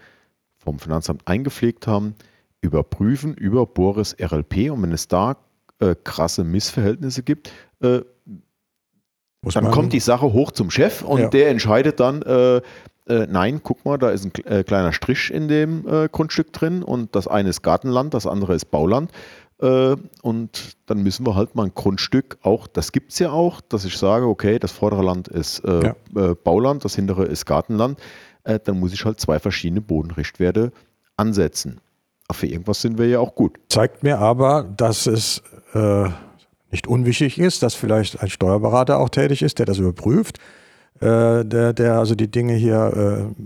vom 0.57 0.79
Finanzamt 0.79 1.27
eingepflegt 1.27 1.87
haben, 1.87 2.15
überprüfen 2.61 3.35
über 3.35 3.67
Boris 3.67 4.17
RLP. 4.19 4.71
Und 4.71 4.83
wenn 4.83 4.93
es 4.93 5.09
da 5.09 5.37
äh, 5.81 5.95
krasse 6.05 6.45
Missverhältnisse 6.45 7.23
gibt, 7.23 7.53
äh, 7.81 8.03
Muss 9.43 9.55
dann 9.55 9.71
kommt 9.71 9.93
die 9.93 10.01
Sache 10.01 10.33
hoch 10.33 10.53
zum 10.53 10.71
Chef 10.71 11.03
und 11.03 11.21
Ja. 11.21 11.29
der 11.29 11.51
entscheidet 11.51 11.99
dann, 12.01 12.23
äh, 12.23 12.57
äh, 13.09 13.27
nein, 13.29 13.61
guck 13.63 13.85
mal, 13.85 13.99
da 13.99 14.11
ist 14.11 14.25
ein 14.25 14.33
äh, 14.45 14.63
kleiner 14.63 14.93
Strich 14.93 15.33
in 15.33 15.49
dem 15.49 15.87
äh, 15.89 16.09
Grundstück 16.09 16.53
drin 16.53 16.83
und 16.85 17.15
das 17.17 17.27
eine 17.27 17.49
ist 17.49 17.63
Gartenland, 17.63 18.15
das 18.15 18.27
andere 18.27 18.55
ist 18.55 18.67
Bauland. 18.71 19.11
Äh, 19.61 19.97
und 20.23 20.77
dann 20.87 21.03
müssen 21.03 21.27
wir 21.27 21.35
halt 21.35 21.57
mal 21.57 21.65
ein 21.65 21.73
Grundstück 21.75 22.39
auch, 22.43 22.69
das 22.69 22.93
gibt 22.93 23.11
es 23.13 23.19
ja 23.19 23.31
auch, 23.33 23.61
dass 23.61 23.85
ich 23.85 23.97
sage, 23.99 24.27
okay, 24.27 24.61
das 24.61 24.71
vordere 24.71 25.03
Land 25.03 25.27
ist 25.27 25.59
äh, 25.65 25.93
äh, 26.15 26.35
Bauland, 26.45 26.85
das 26.85 26.95
hintere 26.95 27.25
ist 27.25 27.45
Gartenland. 27.47 27.99
Dann 28.45 28.81
muss 28.81 28.93
ich 28.93 29.05
halt 29.05 29.21
zwei 29.21 29.39
verschiedene 29.39 29.81
Bodenrichtwerte 29.81 30.73
ansetzen. 31.17 31.81
Aber 32.27 32.37
für 32.39 32.49
irgendwas 32.49 32.81
sind 32.81 32.99
wir 32.99 33.07
ja 33.07 33.21
auch 33.21 33.37
gut. 33.37 33.57
zeigt 33.69 34.03
mir 34.03 34.19
aber, 34.19 34.65
dass 34.65 35.07
es 35.07 35.41
nicht 36.73 36.87
unwichtig 36.87 37.39
ist, 37.39 37.63
dass 37.63 37.75
vielleicht 37.75 38.21
ein 38.23 38.31
Steuerberater 38.31 38.99
auch 38.99 39.11
tätig 39.11 39.43
ist, 39.43 39.59
der 39.59 39.67
das 39.67 39.79
überprüft, 39.79 40.39
äh, 41.01 41.45
der, 41.45 41.73
der 41.73 41.99
also 41.99 42.15
die 42.15 42.31
Dinge 42.31 42.55
hier 42.55 43.29
äh, 43.39 43.43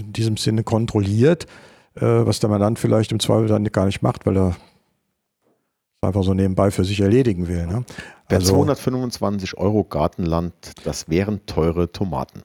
in 0.00 0.12
diesem 0.12 0.36
Sinne 0.36 0.64
kontrolliert, 0.64 1.46
äh, 1.94 2.00
was 2.02 2.40
der 2.40 2.50
Mandant 2.50 2.78
vielleicht 2.78 3.12
im 3.12 3.20
Zweifel 3.20 3.48
dann 3.48 3.64
gar 3.64 3.86
nicht 3.86 4.02
macht, 4.02 4.26
weil 4.26 4.36
er 4.36 4.48
es 4.48 6.08
einfach 6.08 6.24
so 6.24 6.34
nebenbei 6.34 6.70
für 6.70 6.84
sich 6.84 7.00
erledigen 7.00 7.48
will. 7.48 7.66
Ne? 7.66 7.84
Der 8.30 8.38
Also 8.38 8.54
225 8.54 9.58
Euro 9.58 9.84
Gartenland, 9.84 10.54
das 10.84 11.08
wären 11.08 11.44
teure 11.46 11.92
Tomaten. 11.92 12.42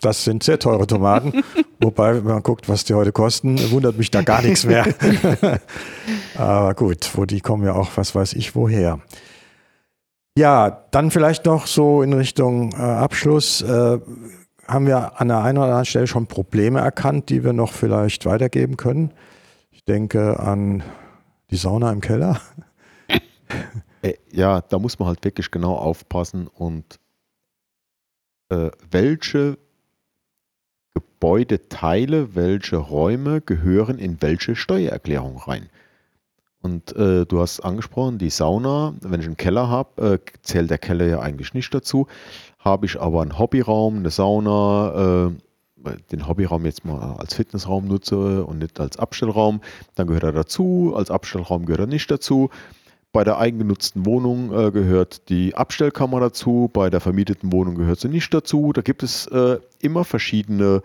das 0.00 0.24
sind 0.24 0.42
sehr 0.42 0.58
teure 0.58 0.86
Tomaten, 0.86 1.44
wobei, 1.80 2.16
wenn 2.16 2.24
man 2.24 2.42
guckt, 2.42 2.68
was 2.68 2.84
die 2.84 2.94
heute 2.94 3.12
kosten, 3.12 3.70
wundert 3.70 3.98
mich 3.98 4.10
da 4.10 4.22
gar 4.22 4.42
nichts 4.42 4.64
mehr. 4.64 4.86
Aber 6.36 6.74
gut, 6.74 7.10
wo 7.14 7.24
die 7.24 7.40
kommen 7.40 7.64
ja 7.64 7.74
auch, 7.74 7.90
was 7.96 8.14
weiß 8.14 8.32
ich, 8.32 8.56
woher. 8.56 9.00
Ja, 10.36 10.84
dann 10.90 11.10
vielleicht 11.10 11.46
noch 11.46 11.66
so 11.66 12.02
in 12.02 12.12
Richtung 12.12 12.72
äh, 12.72 12.76
Abschluss. 12.76 13.62
Äh, 13.62 13.98
haben 14.68 14.86
wir 14.86 15.18
an 15.18 15.28
der 15.28 15.42
einen 15.42 15.56
oder 15.56 15.68
anderen 15.68 15.86
Stelle 15.86 16.06
schon 16.06 16.26
Probleme 16.26 16.80
erkannt, 16.80 17.30
die 17.30 17.42
wir 17.42 17.54
noch 17.54 17.72
vielleicht 17.72 18.26
weitergeben 18.26 18.76
können? 18.76 19.12
Ich 19.70 19.84
denke 19.84 20.38
an 20.38 20.82
die 21.50 21.56
Sauna 21.56 21.90
im 21.90 22.00
Keller. 22.00 22.40
Äh, 24.02 24.14
ja, 24.30 24.60
da 24.60 24.78
muss 24.78 24.98
man 24.98 25.08
halt 25.08 25.24
wirklich 25.24 25.50
genau 25.50 25.74
aufpassen 25.74 26.48
und 26.48 27.00
äh, 28.50 28.70
welche 28.90 29.56
Gebäudeteile, 30.92 32.34
welche 32.34 32.76
Räume 32.76 33.40
gehören 33.40 33.98
in 33.98 34.20
welche 34.20 34.54
Steuererklärung 34.54 35.38
rein. 35.38 35.70
Und 36.62 36.96
äh, 36.96 37.26
du 37.26 37.40
hast 37.40 37.60
angesprochen, 37.60 38.18
die 38.18 38.30
Sauna, 38.30 38.94
wenn 39.00 39.20
ich 39.20 39.26
einen 39.26 39.36
Keller 39.36 39.68
habe, 39.68 40.20
äh, 40.24 40.30
zählt 40.42 40.70
der 40.70 40.78
Keller 40.78 41.06
ja 41.06 41.20
eigentlich 41.20 41.54
nicht 41.54 41.72
dazu. 41.72 42.06
Habe 42.58 42.86
ich 42.86 43.00
aber 43.00 43.22
einen 43.22 43.38
Hobbyraum, 43.38 43.98
eine 43.98 44.10
Sauna, 44.10 45.28
äh, 45.28 45.30
den 46.10 46.26
Hobbyraum 46.26 46.64
jetzt 46.64 46.84
mal 46.84 47.16
als 47.18 47.34
Fitnessraum 47.34 47.86
nutze 47.86 48.44
und 48.44 48.58
nicht 48.58 48.80
als 48.80 48.96
Abstellraum, 48.96 49.60
dann 49.94 50.08
gehört 50.08 50.24
er 50.24 50.32
dazu. 50.32 50.94
Als 50.96 51.10
Abstellraum 51.10 51.66
gehört 51.66 51.80
er 51.80 51.86
nicht 51.86 52.10
dazu. 52.10 52.50
Bei 53.12 53.24
der 53.24 53.38
eigengenutzten 53.38 54.04
Wohnung 54.04 54.52
äh, 54.52 54.70
gehört 54.70 55.28
die 55.28 55.54
Abstellkammer 55.54 56.20
dazu, 56.20 56.68
bei 56.72 56.90
der 56.90 57.00
vermieteten 57.00 57.52
Wohnung 57.52 57.76
gehört 57.76 58.00
sie 58.00 58.08
nicht 58.08 58.34
dazu. 58.34 58.72
Da 58.72 58.82
gibt 58.82 59.02
es 59.02 59.26
äh, 59.28 59.58
immer 59.80 60.04
verschiedene 60.04 60.82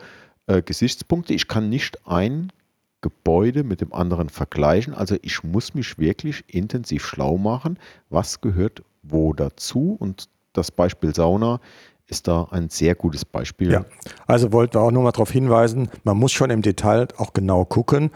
äh, 0.48 0.62
Gesichtspunkte. 0.62 1.34
Ich 1.34 1.48
kann 1.48 1.70
nicht 1.70 2.08
ein 2.08 2.52
Gebäude 3.02 3.64
mit 3.64 3.82
dem 3.82 3.94
anderen 3.94 4.30
vergleichen. 4.30 4.94
Also 4.94 5.18
ich 5.22 5.44
muss 5.44 5.74
mich 5.74 5.98
wirklich 5.98 6.44
intensiv 6.48 7.06
schlau 7.06 7.38
machen, 7.38 7.78
was 8.10 8.42
gehört 8.42 8.84
wo 9.04 9.34
dazu. 9.34 9.96
Und 10.00 10.30
das 10.54 10.72
Beispiel 10.72 11.14
Sauna 11.16 11.60
ist 12.08 12.28
da 12.28 12.48
ein 12.52 12.70
sehr 12.70 12.96
gutes 12.96 13.26
Beispiel. 13.26 13.72
Ja. 13.72 13.86
Also 14.28 14.52
wollten 14.52 14.76
wir 14.76 14.82
auch 14.82 14.92
nur 14.92 15.04
mal 15.04 15.12
darauf 15.12 15.32
hinweisen, 15.32 15.90
man 16.04 16.18
muss 16.18 16.32
schon 16.32 16.50
im 16.50 16.62
Detail 16.62 17.08
auch 17.18 17.34
genau 17.34 17.66
gucken, 17.66 18.12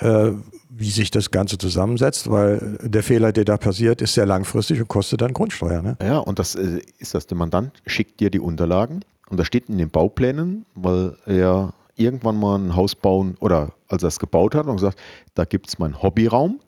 äh, 0.00 0.32
wie 0.68 0.90
sich 0.90 1.10
das 1.10 1.30
Ganze 1.30 1.56
zusammensetzt, 1.58 2.30
weil 2.30 2.78
der 2.82 3.02
Fehler, 3.02 3.32
der 3.32 3.44
da 3.44 3.56
passiert, 3.56 4.02
ist 4.02 4.14
sehr 4.14 4.26
langfristig 4.26 4.80
und 4.80 4.88
kostet 4.88 5.22
dann 5.22 5.32
Grundsteuer. 5.32 5.82
Ne? 5.82 5.96
Ja, 6.02 6.18
und 6.18 6.38
das 6.38 6.54
äh, 6.54 6.80
ist 6.98 7.14
das. 7.14 7.26
Der 7.26 7.36
Mandant 7.36 7.72
schickt 7.86 8.20
dir 8.20 8.30
die 8.30 8.38
Unterlagen 8.38 9.00
und 9.28 9.40
da 9.40 9.44
steht 9.44 9.68
in 9.68 9.78
den 9.78 9.90
Bauplänen, 9.90 10.66
weil 10.74 11.16
er 11.26 11.72
irgendwann 11.98 12.38
mal 12.38 12.58
ein 12.58 12.76
Haus 12.76 12.94
bauen 12.94 13.36
oder 13.40 13.72
als 13.88 14.02
er 14.02 14.08
es 14.08 14.18
gebaut 14.18 14.54
hat 14.54 14.66
und 14.66 14.76
gesagt, 14.76 14.98
da 15.34 15.44
gibt 15.44 15.68
es 15.68 15.78
meinen 15.78 16.02
Hobbyraum 16.02 16.60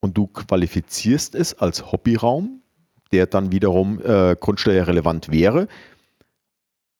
und 0.00 0.16
du 0.16 0.26
qualifizierst 0.26 1.34
es 1.34 1.58
als 1.58 1.90
Hobbyraum, 1.90 2.60
der 3.12 3.26
dann 3.26 3.52
wiederum 3.52 4.00
äh, 4.04 4.36
grundsteuerrelevant 4.38 5.30
wäre. 5.30 5.68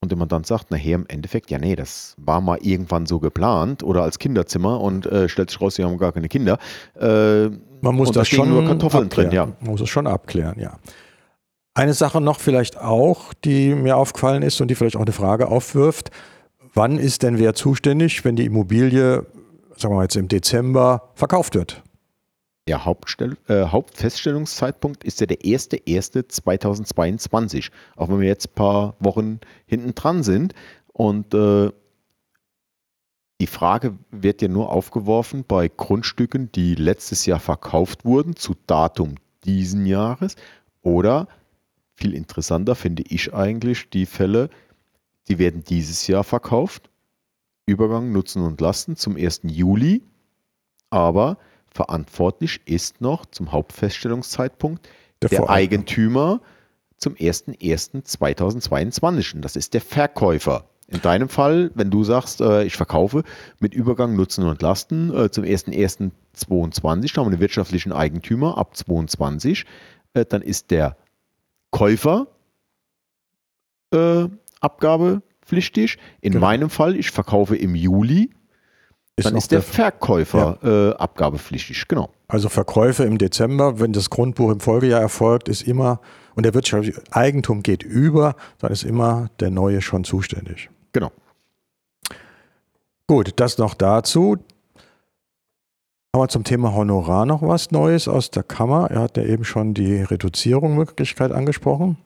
Und 0.00 0.10
der 0.10 0.18
Mandant 0.18 0.46
sagt 0.46 0.70
nachher 0.70 0.96
im 0.96 1.06
Endeffekt, 1.08 1.50
ja 1.50 1.58
nee, 1.58 1.76
das 1.76 2.14
war 2.18 2.40
mal 2.40 2.58
irgendwann 2.60 3.06
so 3.06 3.20
geplant 3.20 3.82
oder 3.82 4.02
als 4.02 4.18
Kinderzimmer 4.18 4.80
und 4.80 5.06
äh, 5.06 5.28
stellt 5.28 5.50
sich 5.50 5.60
raus, 5.60 5.76
sie 5.76 5.84
haben 5.84 5.96
gar 5.96 6.12
keine 6.12 6.28
Kinder. 6.28 6.58
Äh, 7.00 7.48
Man 7.80 7.94
muss 7.94 8.10
das 8.12 8.28
schon 8.28 8.50
nur 8.50 8.64
Kartoffeln 8.64 9.08
drin, 9.08 9.26
abklären. 9.26 9.56
Man 9.60 9.70
muss 9.70 9.80
es 9.80 9.88
schon 9.88 10.06
abklären, 10.06 10.60
ja. 10.60 10.78
Eine 11.76 11.94
Sache 11.94 12.20
noch 12.20 12.38
vielleicht 12.38 12.78
auch, 12.78 13.34
die 13.34 13.74
mir 13.74 13.96
aufgefallen 13.96 14.42
ist 14.42 14.60
und 14.60 14.68
die 14.68 14.76
vielleicht 14.76 14.96
auch 14.96 15.02
eine 15.02 15.12
Frage 15.12 15.48
aufwirft. 15.48 16.10
Wann 16.74 16.98
ist 16.98 17.22
denn 17.22 17.38
wer 17.38 17.54
zuständig, 17.54 18.24
wenn 18.24 18.34
die 18.34 18.46
Immobilie, 18.46 19.24
sagen 19.76 19.94
wir 19.94 20.02
jetzt 20.02 20.16
im 20.16 20.26
Dezember, 20.26 21.12
verkauft 21.14 21.54
wird? 21.54 21.84
Ja, 22.68 22.84
Hauptstell 22.84 23.36
äh, 23.46 23.66
Hauptfeststellungszeitpunkt 23.66 25.04
ist 25.04 25.20
ja 25.20 25.26
der 25.26 25.38
1.1.2022, 25.38 27.70
auch 27.94 28.08
wenn 28.08 28.18
wir 28.20 28.26
jetzt 28.26 28.48
ein 28.48 28.54
paar 28.54 28.96
Wochen 28.98 29.38
hinten 29.66 29.94
dran 29.94 30.24
sind. 30.24 30.52
Und 30.92 31.32
äh, 31.32 31.70
die 33.40 33.46
Frage 33.46 33.96
wird 34.10 34.42
ja 34.42 34.48
nur 34.48 34.72
aufgeworfen 34.72 35.44
bei 35.46 35.68
Grundstücken, 35.68 36.50
die 36.52 36.74
letztes 36.74 37.24
Jahr 37.26 37.40
verkauft 37.40 38.04
wurden, 38.04 38.34
zu 38.34 38.56
Datum 38.66 39.14
diesen 39.44 39.86
Jahres. 39.86 40.34
Oder 40.82 41.28
viel 41.94 42.14
interessanter 42.14 42.74
finde 42.74 43.04
ich 43.08 43.32
eigentlich 43.32 43.90
die 43.90 44.06
Fälle, 44.06 44.50
die 45.28 45.38
werden 45.38 45.64
dieses 45.64 46.06
Jahr 46.06 46.24
verkauft. 46.24 46.90
Übergang 47.66 48.12
Nutzen 48.12 48.42
und 48.42 48.60
Lasten 48.60 48.96
zum 48.96 49.16
1. 49.16 49.40
Juli. 49.44 50.02
Aber 50.90 51.38
verantwortlich 51.68 52.60
ist 52.66 53.00
noch 53.00 53.24
zum 53.26 53.52
Hauptfeststellungszeitpunkt 53.52 54.88
der, 55.22 55.30
Voreigner. 55.30 55.50
Eigentümer 55.50 56.40
zum 56.98 57.14
01.01.2022. 57.14 59.34
Und 59.34 59.42
das 59.42 59.56
ist 59.56 59.74
der 59.74 59.80
Verkäufer. 59.80 60.68
In 60.86 61.00
deinem 61.00 61.30
Fall, 61.30 61.70
wenn 61.74 61.90
du 61.90 62.04
sagst, 62.04 62.42
äh, 62.42 62.64
ich 62.64 62.76
verkaufe 62.76 63.24
mit 63.58 63.72
Übergang 63.74 64.16
Nutzen 64.16 64.46
und 64.46 64.60
Lasten 64.60 65.14
äh, 65.14 65.30
zum 65.30 65.44
01.01.2022, 65.44 66.12
da 66.82 66.90
haben 66.90 67.26
wir 67.26 67.32
einen 67.32 67.40
wirtschaftlichen 67.40 67.92
Eigentümer 67.92 68.58
ab 68.58 68.76
22, 68.76 69.64
äh, 70.12 70.26
dann 70.26 70.42
ist 70.42 70.70
der 70.70 70.98
Käufer 71.70 72.26
äh, 73.92 74.28
abgabepflichtig. 74.64 75.98
In 76.20 76.32
Genau. 76.32 76.46
meinem 76.46 76.70
Fall, 76.70 76.96
ich 76.96 77.10
verkaufe 77.10 77.56
im 77.56 77.74
Juli, 77.74 78.30
dann 79.16 79.34
noch 79.34 79.38
ist 79.38 79.52
der 79.52 79.62
Verkäufer 79.62 80.58
äh, 80.64 80.96
abgabepflichtig. 81.00 81.86
Genau. 81.86 82.10
Also 82.26 82.48
Verkäufe 82.48 83.04
im 83.04 83.18
Dezember, 83.18 83.78
wenn 83.78 83.92
das 83.92 84.10
Grundbuch 84.10 84.50
im 84.50 84.58
Folgejahr 84.60 85.00
erfolgt, 85.00 85.48
ist 85.48 85.62
immer, 85.62 86.00
und 86.34 86.44
der 86.44 86.54
wirtschaftliche 86.54 87.00
Eigentum 87.12 87.62
geht 87.62 87.84
über, 87.84 88.34
dann 88.58 88.72
ist 88.72 88.82
immer 88.82 89.30
der 89.38 89.50
Neue 89.50 89.82
schon 89.82 90.02
zuständig. 90.02 90.68
Genau. 90.92 91.12
Gut, 93.06 93.34
das 93.36 93.58
noch 93.58 93.74
dazu. 93.74 94.38
Haben 96.14 96.22
wir 96.22 96.28
zum 96.28 96.44
Thema 96.44 96.72
Honorar 96.74 97.26
noch 97.26 97.42
was 97.42 97.70
Neues 97.70 98.08
aus 98.08 98.30
der 98.30 98.42
Kammer? 98.44 98.90
Er 98.90 99.00
hat 99.00 99.16
ja 99.16 99.24
eben 99.24 99.44
schon 99.44 99.74
die 99.74 99.96
Reduzierungsmöglichkeit 100.02 101.30
angesprochen. 101.32 101.98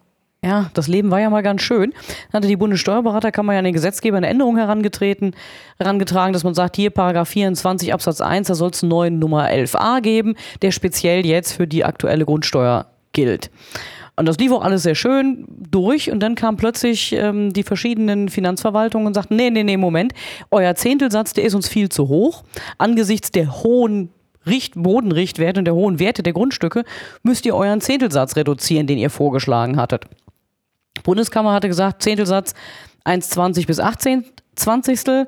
Ja, 0.44 0.70
das 0.74 0.86
Leben 0.86 1.10
war 1.10 1.20
ja 1.20 1.30
mal 1.30 1.42
ganz 1.42 1.62
schön. 1.62 1.90
Dann 2.30 2.38
hatte 2.38 2.48
die 2.48 2.56
Bundessteuerberaterkammer 2.56 3.54
ja 3.54 3.58
an 3.58 3.64
den 3.64 3.74
Gesetzgeber 3.74 4.18
eine 4.18 4.28
Änderung 4.28 4.56
herangetreten, 4.56 5.34
herangetragen, 5.78 6.32
dass 6.32 6.44
man 6.44 6.54
sagt, 6.54 6.76
hier 6.76 6.90
Paragraph 6.90 7.28
24 7.28 7.92
Absatz 7.92 8.20
1, 8.20 8.46
da 8.46 8.54
soll 8.54 8.70
es 8.70 8.82
einen 8.82 8.90
neuen 8.90 9.18
Nummer 9.18 9.48
11a 9.48 10.00
geben, 10.00 10.36
der 10.62 10.70
speziell 10.70 11.26
jetzt 11.26 11.54
für 11.54 11.66
die 11.66 11.84
aktuelle 11.84 12.24
Grundsteuer 12.24 12.86
gilt. 13.12 13.50
Und 14.14 14.26
das 14.26 14.38
lief 14.38 14.52
auch 14.52 14.62
alles 14.62 14.84
sehr 14.84 14.94
schön. 14.94 15.44
durch 15.70 16.10
und 16.10 16.20
dann 16.20 16.34
kamen 16.34 16.56
plötzlich 16.56 17.12
ähm, 17.12 17.52
die 17.52 17.62
verschiedenen 17.62 18.28
Finanzverwaltungen 18.28 19.06
und 19.08 19.14
sagten, 19.14 19.36
nee, 19.36 19.50
nee, 19.50 19.64
nee, 19.64 19.76
Moment, 19.76 20.12
euer 20.50 20.74
Zehntelsatz, 20.76 21.32
der 21.32 21.44
ist 21.44 21.54
uns 21.54 21.68
viel 21.68 21.88
zu 21.88 22.08
hoch. 22.08 22.44
Angesichts 22.78 23.32
der 23.32 23.62
hohen 23.62 24.10
Richt 24.46 24.74
Bodenrichtwerte 24.76 25.60
und 25.60 25.64
der 25.64 25.74
hohen 25.74 25.98
Werte 25.98 26.22
der 26.22 26.32
Grundstücke 26.32 26.84
müsst 27.22 27.46
ihr 27.46 27.54
euren 27.54 27.80
Zehntelsatz 27.80 28.36
reduzieren, 28.36 28.86
den 28.86 28.98
ihr 28.98 29.10
vorgeschlagen 29.10 29.76
hattet. 29.76 30.04
Bundeskammer 31.02 31.52
hatte 31.52 31.68
gesagt, 31.68 32.02
Zehntelsatz 32.02 32.54
1,20 33.04 33.66
bis 33.66 33.80
18 33.80 34.24
Zwanzigstel. 34.56 35.26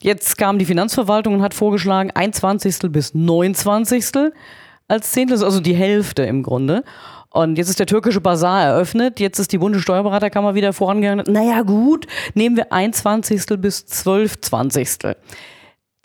Jetzt 0.00 0.38
kam 0.38 0.58
die 0.58 0.64
Finanzverwaltung 0.64 1.34
und 1.34 1.42
hat 1.42 1.54
vorgeschlagen, 1.54 2.10
1 2.10 2.36
Zwanzigstel 2.36 2.90
bis 2.90 3.14
9 3.14 3.54
Zwanzigstel 3.54 4.32
als 4.88 5.10
Zehntel, 5.10 5.42
also 5.42 5.60
die 5.60 5.74
Hälfte 5.74 6.22
im 6.22 6.42
Grunde. 6.42 6.84
Und 7.30 7.58
jetzt 7.58 7.68
ist 7.68 7.78
der 7.78 7.86
türkische 7.86 8.20
Bazar 8.20 8.62
eröffnet. 8.62 9.20
Jetzt 9.20 9.38
ist 9.38 9.52
die 9.52 9.58
Bundessteuerberaterkammer 9.58 10.54
wieder 10.54 10.72
vorangegangen. 10.72 11.24
Naja, 11.28 11.62
gut, 11.62 12.06
nehmen 12.34 12.56
wir 12.56 12.72
ein 12.72 12.92
Zwanzigstel 12.92 13.58
bis 13.58 13.84
zwölf 13.84 14.40
Zwanzigstel. 14.40 15.16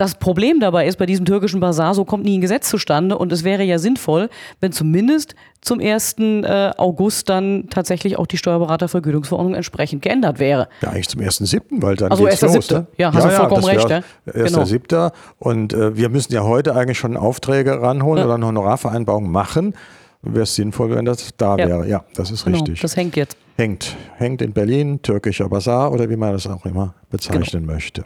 Das 0.01 0.15
Problem 0.15 0.59
dabei 0.59 0.87
ist, 0.87 0.97
bei 0.97 1.05
diesem 1.05 1.25
türkischen 1.25 1.59
Bazar, 1.59 1.93
so 1.93 2.05
kommt 2.05 2.25
nie 2.25 2.39
ein 2.39 2.41
Gesetz 2.41 2.67
zustande 2.67 3.15
und 3.19 3.31
es 3.31 3.43
wäre 3.43 3.61
ja 3.61 3.77
sinnvoll, 3.77 4.31
wenn 4.59 4.71
zumindest 4.71 5.35
zum 5.61 5.79
1. 5.79 6.15
Äh, 6.17 6.71
August 6.75 7.29
dann 7.29 7.67
tatsächlich 7.69 8.17
auch 8.17 8.25
die 8.25 8.37
Steuerberatervergütungsverordnung 8.37 9.53
entsprechend 9.53 10.01
geändert 10.01 10.39
wäre. 10.39 10.69
Ja, 10.81 10.89
eigentlich 10.89 11.07
zum 11.07 11.21
1.7., 11.21 11.61
weil 11.83 11.97
dann 11.97 12.09
also 12.09 12.23
geht's 12.23 12.43
1. 12.43 12.55
los. 12.55 12.71
Ne? 12.71 12.87
Ja, 12.97 13.13
hast 13.13 13.25
du 13.25 13.29
vollkommen 13.29 13.63
recht. 13.63 13.89
Ja? 13.91 13.99
1.7. 14.25 14.79
Genau. 14.87 15.11
Und 15.37 15.73
äh, 15.73 15.95
wir 15.95 16.09
müssen 16.09 16.33
ja 16.33 16.41
heute 16.41 16.75
eigentlich 16.75 16.97
schon 16.97 17.15
Aufträge 17.15 17.79
ranholen 17.79 18.21
ja. 18.21 18.25
oder 18.25 18.33
eine 18.33 18.47
Honorarvereinbarung 18.47 19.29
machen. 19.29 19.75
Wäre 20.23 20.43
es 20.43 20.55
sinnvoll, 20.55 20.95
wenn 20.95 21.05
das 21.05 21.29
da 21.37 21.57
ja. 21.57 21.67
wäre. 21.67 21.87
Ja, 21.87 22.05
das 22.15 22.31
ist 22.31 22.45
genau, 22.45 22.57
richtig. 22.57 22.81
Das 22.81 22.97
hängt 22.97 23.15
jetzt. 23.15 23.37
Hängt. 23.55 23.95
Hängt 24.15 24.41
in 24.41 24.51
Berlin, 24.51 24.99
türkischer 25.03 25.47
Bazar 25.47 25.91
oder 25.91 26.09
wie 26.09 26.15
man 26.15 26.33
das 26.33 26.47
auch 26.47 26.65
immer 26.65 26.95
bezeichnen 27.11 27.61
genau. 27.61 27.73
möchte. 27.73 28.03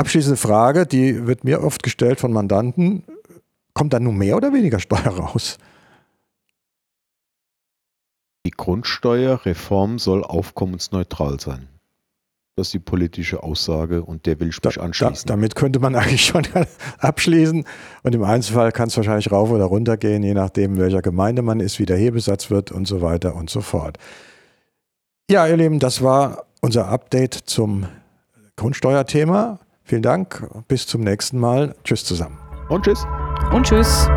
Abschließende 0.00 0.38
Frage, 0.38 0.86
die 0.86 1.26
wird 1.26 1.44
mir 1.44 1.62
oft 1.62 1.82
gestellt 1.82 2.20
von 2.20 2.32
Mandanten. 2.32 3.04
Kommt 3.74 3.92
da 3.92 4.00
nun 4.00 4.16
mehr 4.16 4.34
oder 4.34 4.50
weniger 4.50 4.78
Steuer 4.78 5.08
raus? 5.08 5.58
Die 8.46 8.50
Grundsteuerreform 8.50 9.98
soll 9.98 10.24
aufkommensneutral 10.24 11.38
sein. 11.38 11.68
Das 12.56 12.68
ist 12.68 12.72
die 12.72 12.78
politische 12.78 13.42
Aussage 13.42 14.02
und 14.02 14.24
der 14.24 14.40
will 14.40 14.48
ich 14.48 14.64
mich 14.64 14.74
da, 14.74 14.80
anschließen. 14.80 15.26
Da, 15.26 15.34
damit 15.34 15.54
könnte 15.54 15.80
man 15.80 15.94
eigentlich 15.96 16.24
schon 16.24 16.48
abschließen. 16.98 17.66
Und 18.02 18.14
im 18.14 18.24
Einzelfall 18.24 18.72
kann 18.72 18.88
es 18.88 18.96
wahrscheinlich 18.96 19.30
rauf 19.30 19.50
oder 19.50 19.66
runter 19.66 19.98
gehen, 19.98 20.22
je 20.22 20.32
nachdem, 20.32 20.78
welcher 20.78 21.02
Gemeinde 21.02 21.42
man 21.42 21.60
ist, 21.60 21.78
wie 21.78 21.84
der 21.84 21.98
Hebesatz 21.98 22.48
wird 22.48 22.72
und 22.72 22.88
so 22.88 23.02
weiter 23.02 23.36
und 23.36 23.50
so 23.50 23.60
fort. 23.60 23.98
Ja, 25.30 25.46
ihr 25.46 25.58
Lieben, 25.58 25.78
das 25.78 26.02
war 26.02 26.46
unser 26.62 26.88
Update 26.88 27.34
zum 27.34 27.86
Grundsteuerthema. 28.56 29.60
Vielen 29.90 30.02
Dank, 30.02 30.46
bis 30.68 30.86
zum 30.86 31.00
nächsten 31.00 31.40
Mal. 31.40 31.74
Tschüss 31.82 32.04
zusammen. 32.04 32.38
Und 32.68 32.84
tschüss. 32.84 33.04
Und 33.52 33.66
tschüss. 33.66 34.08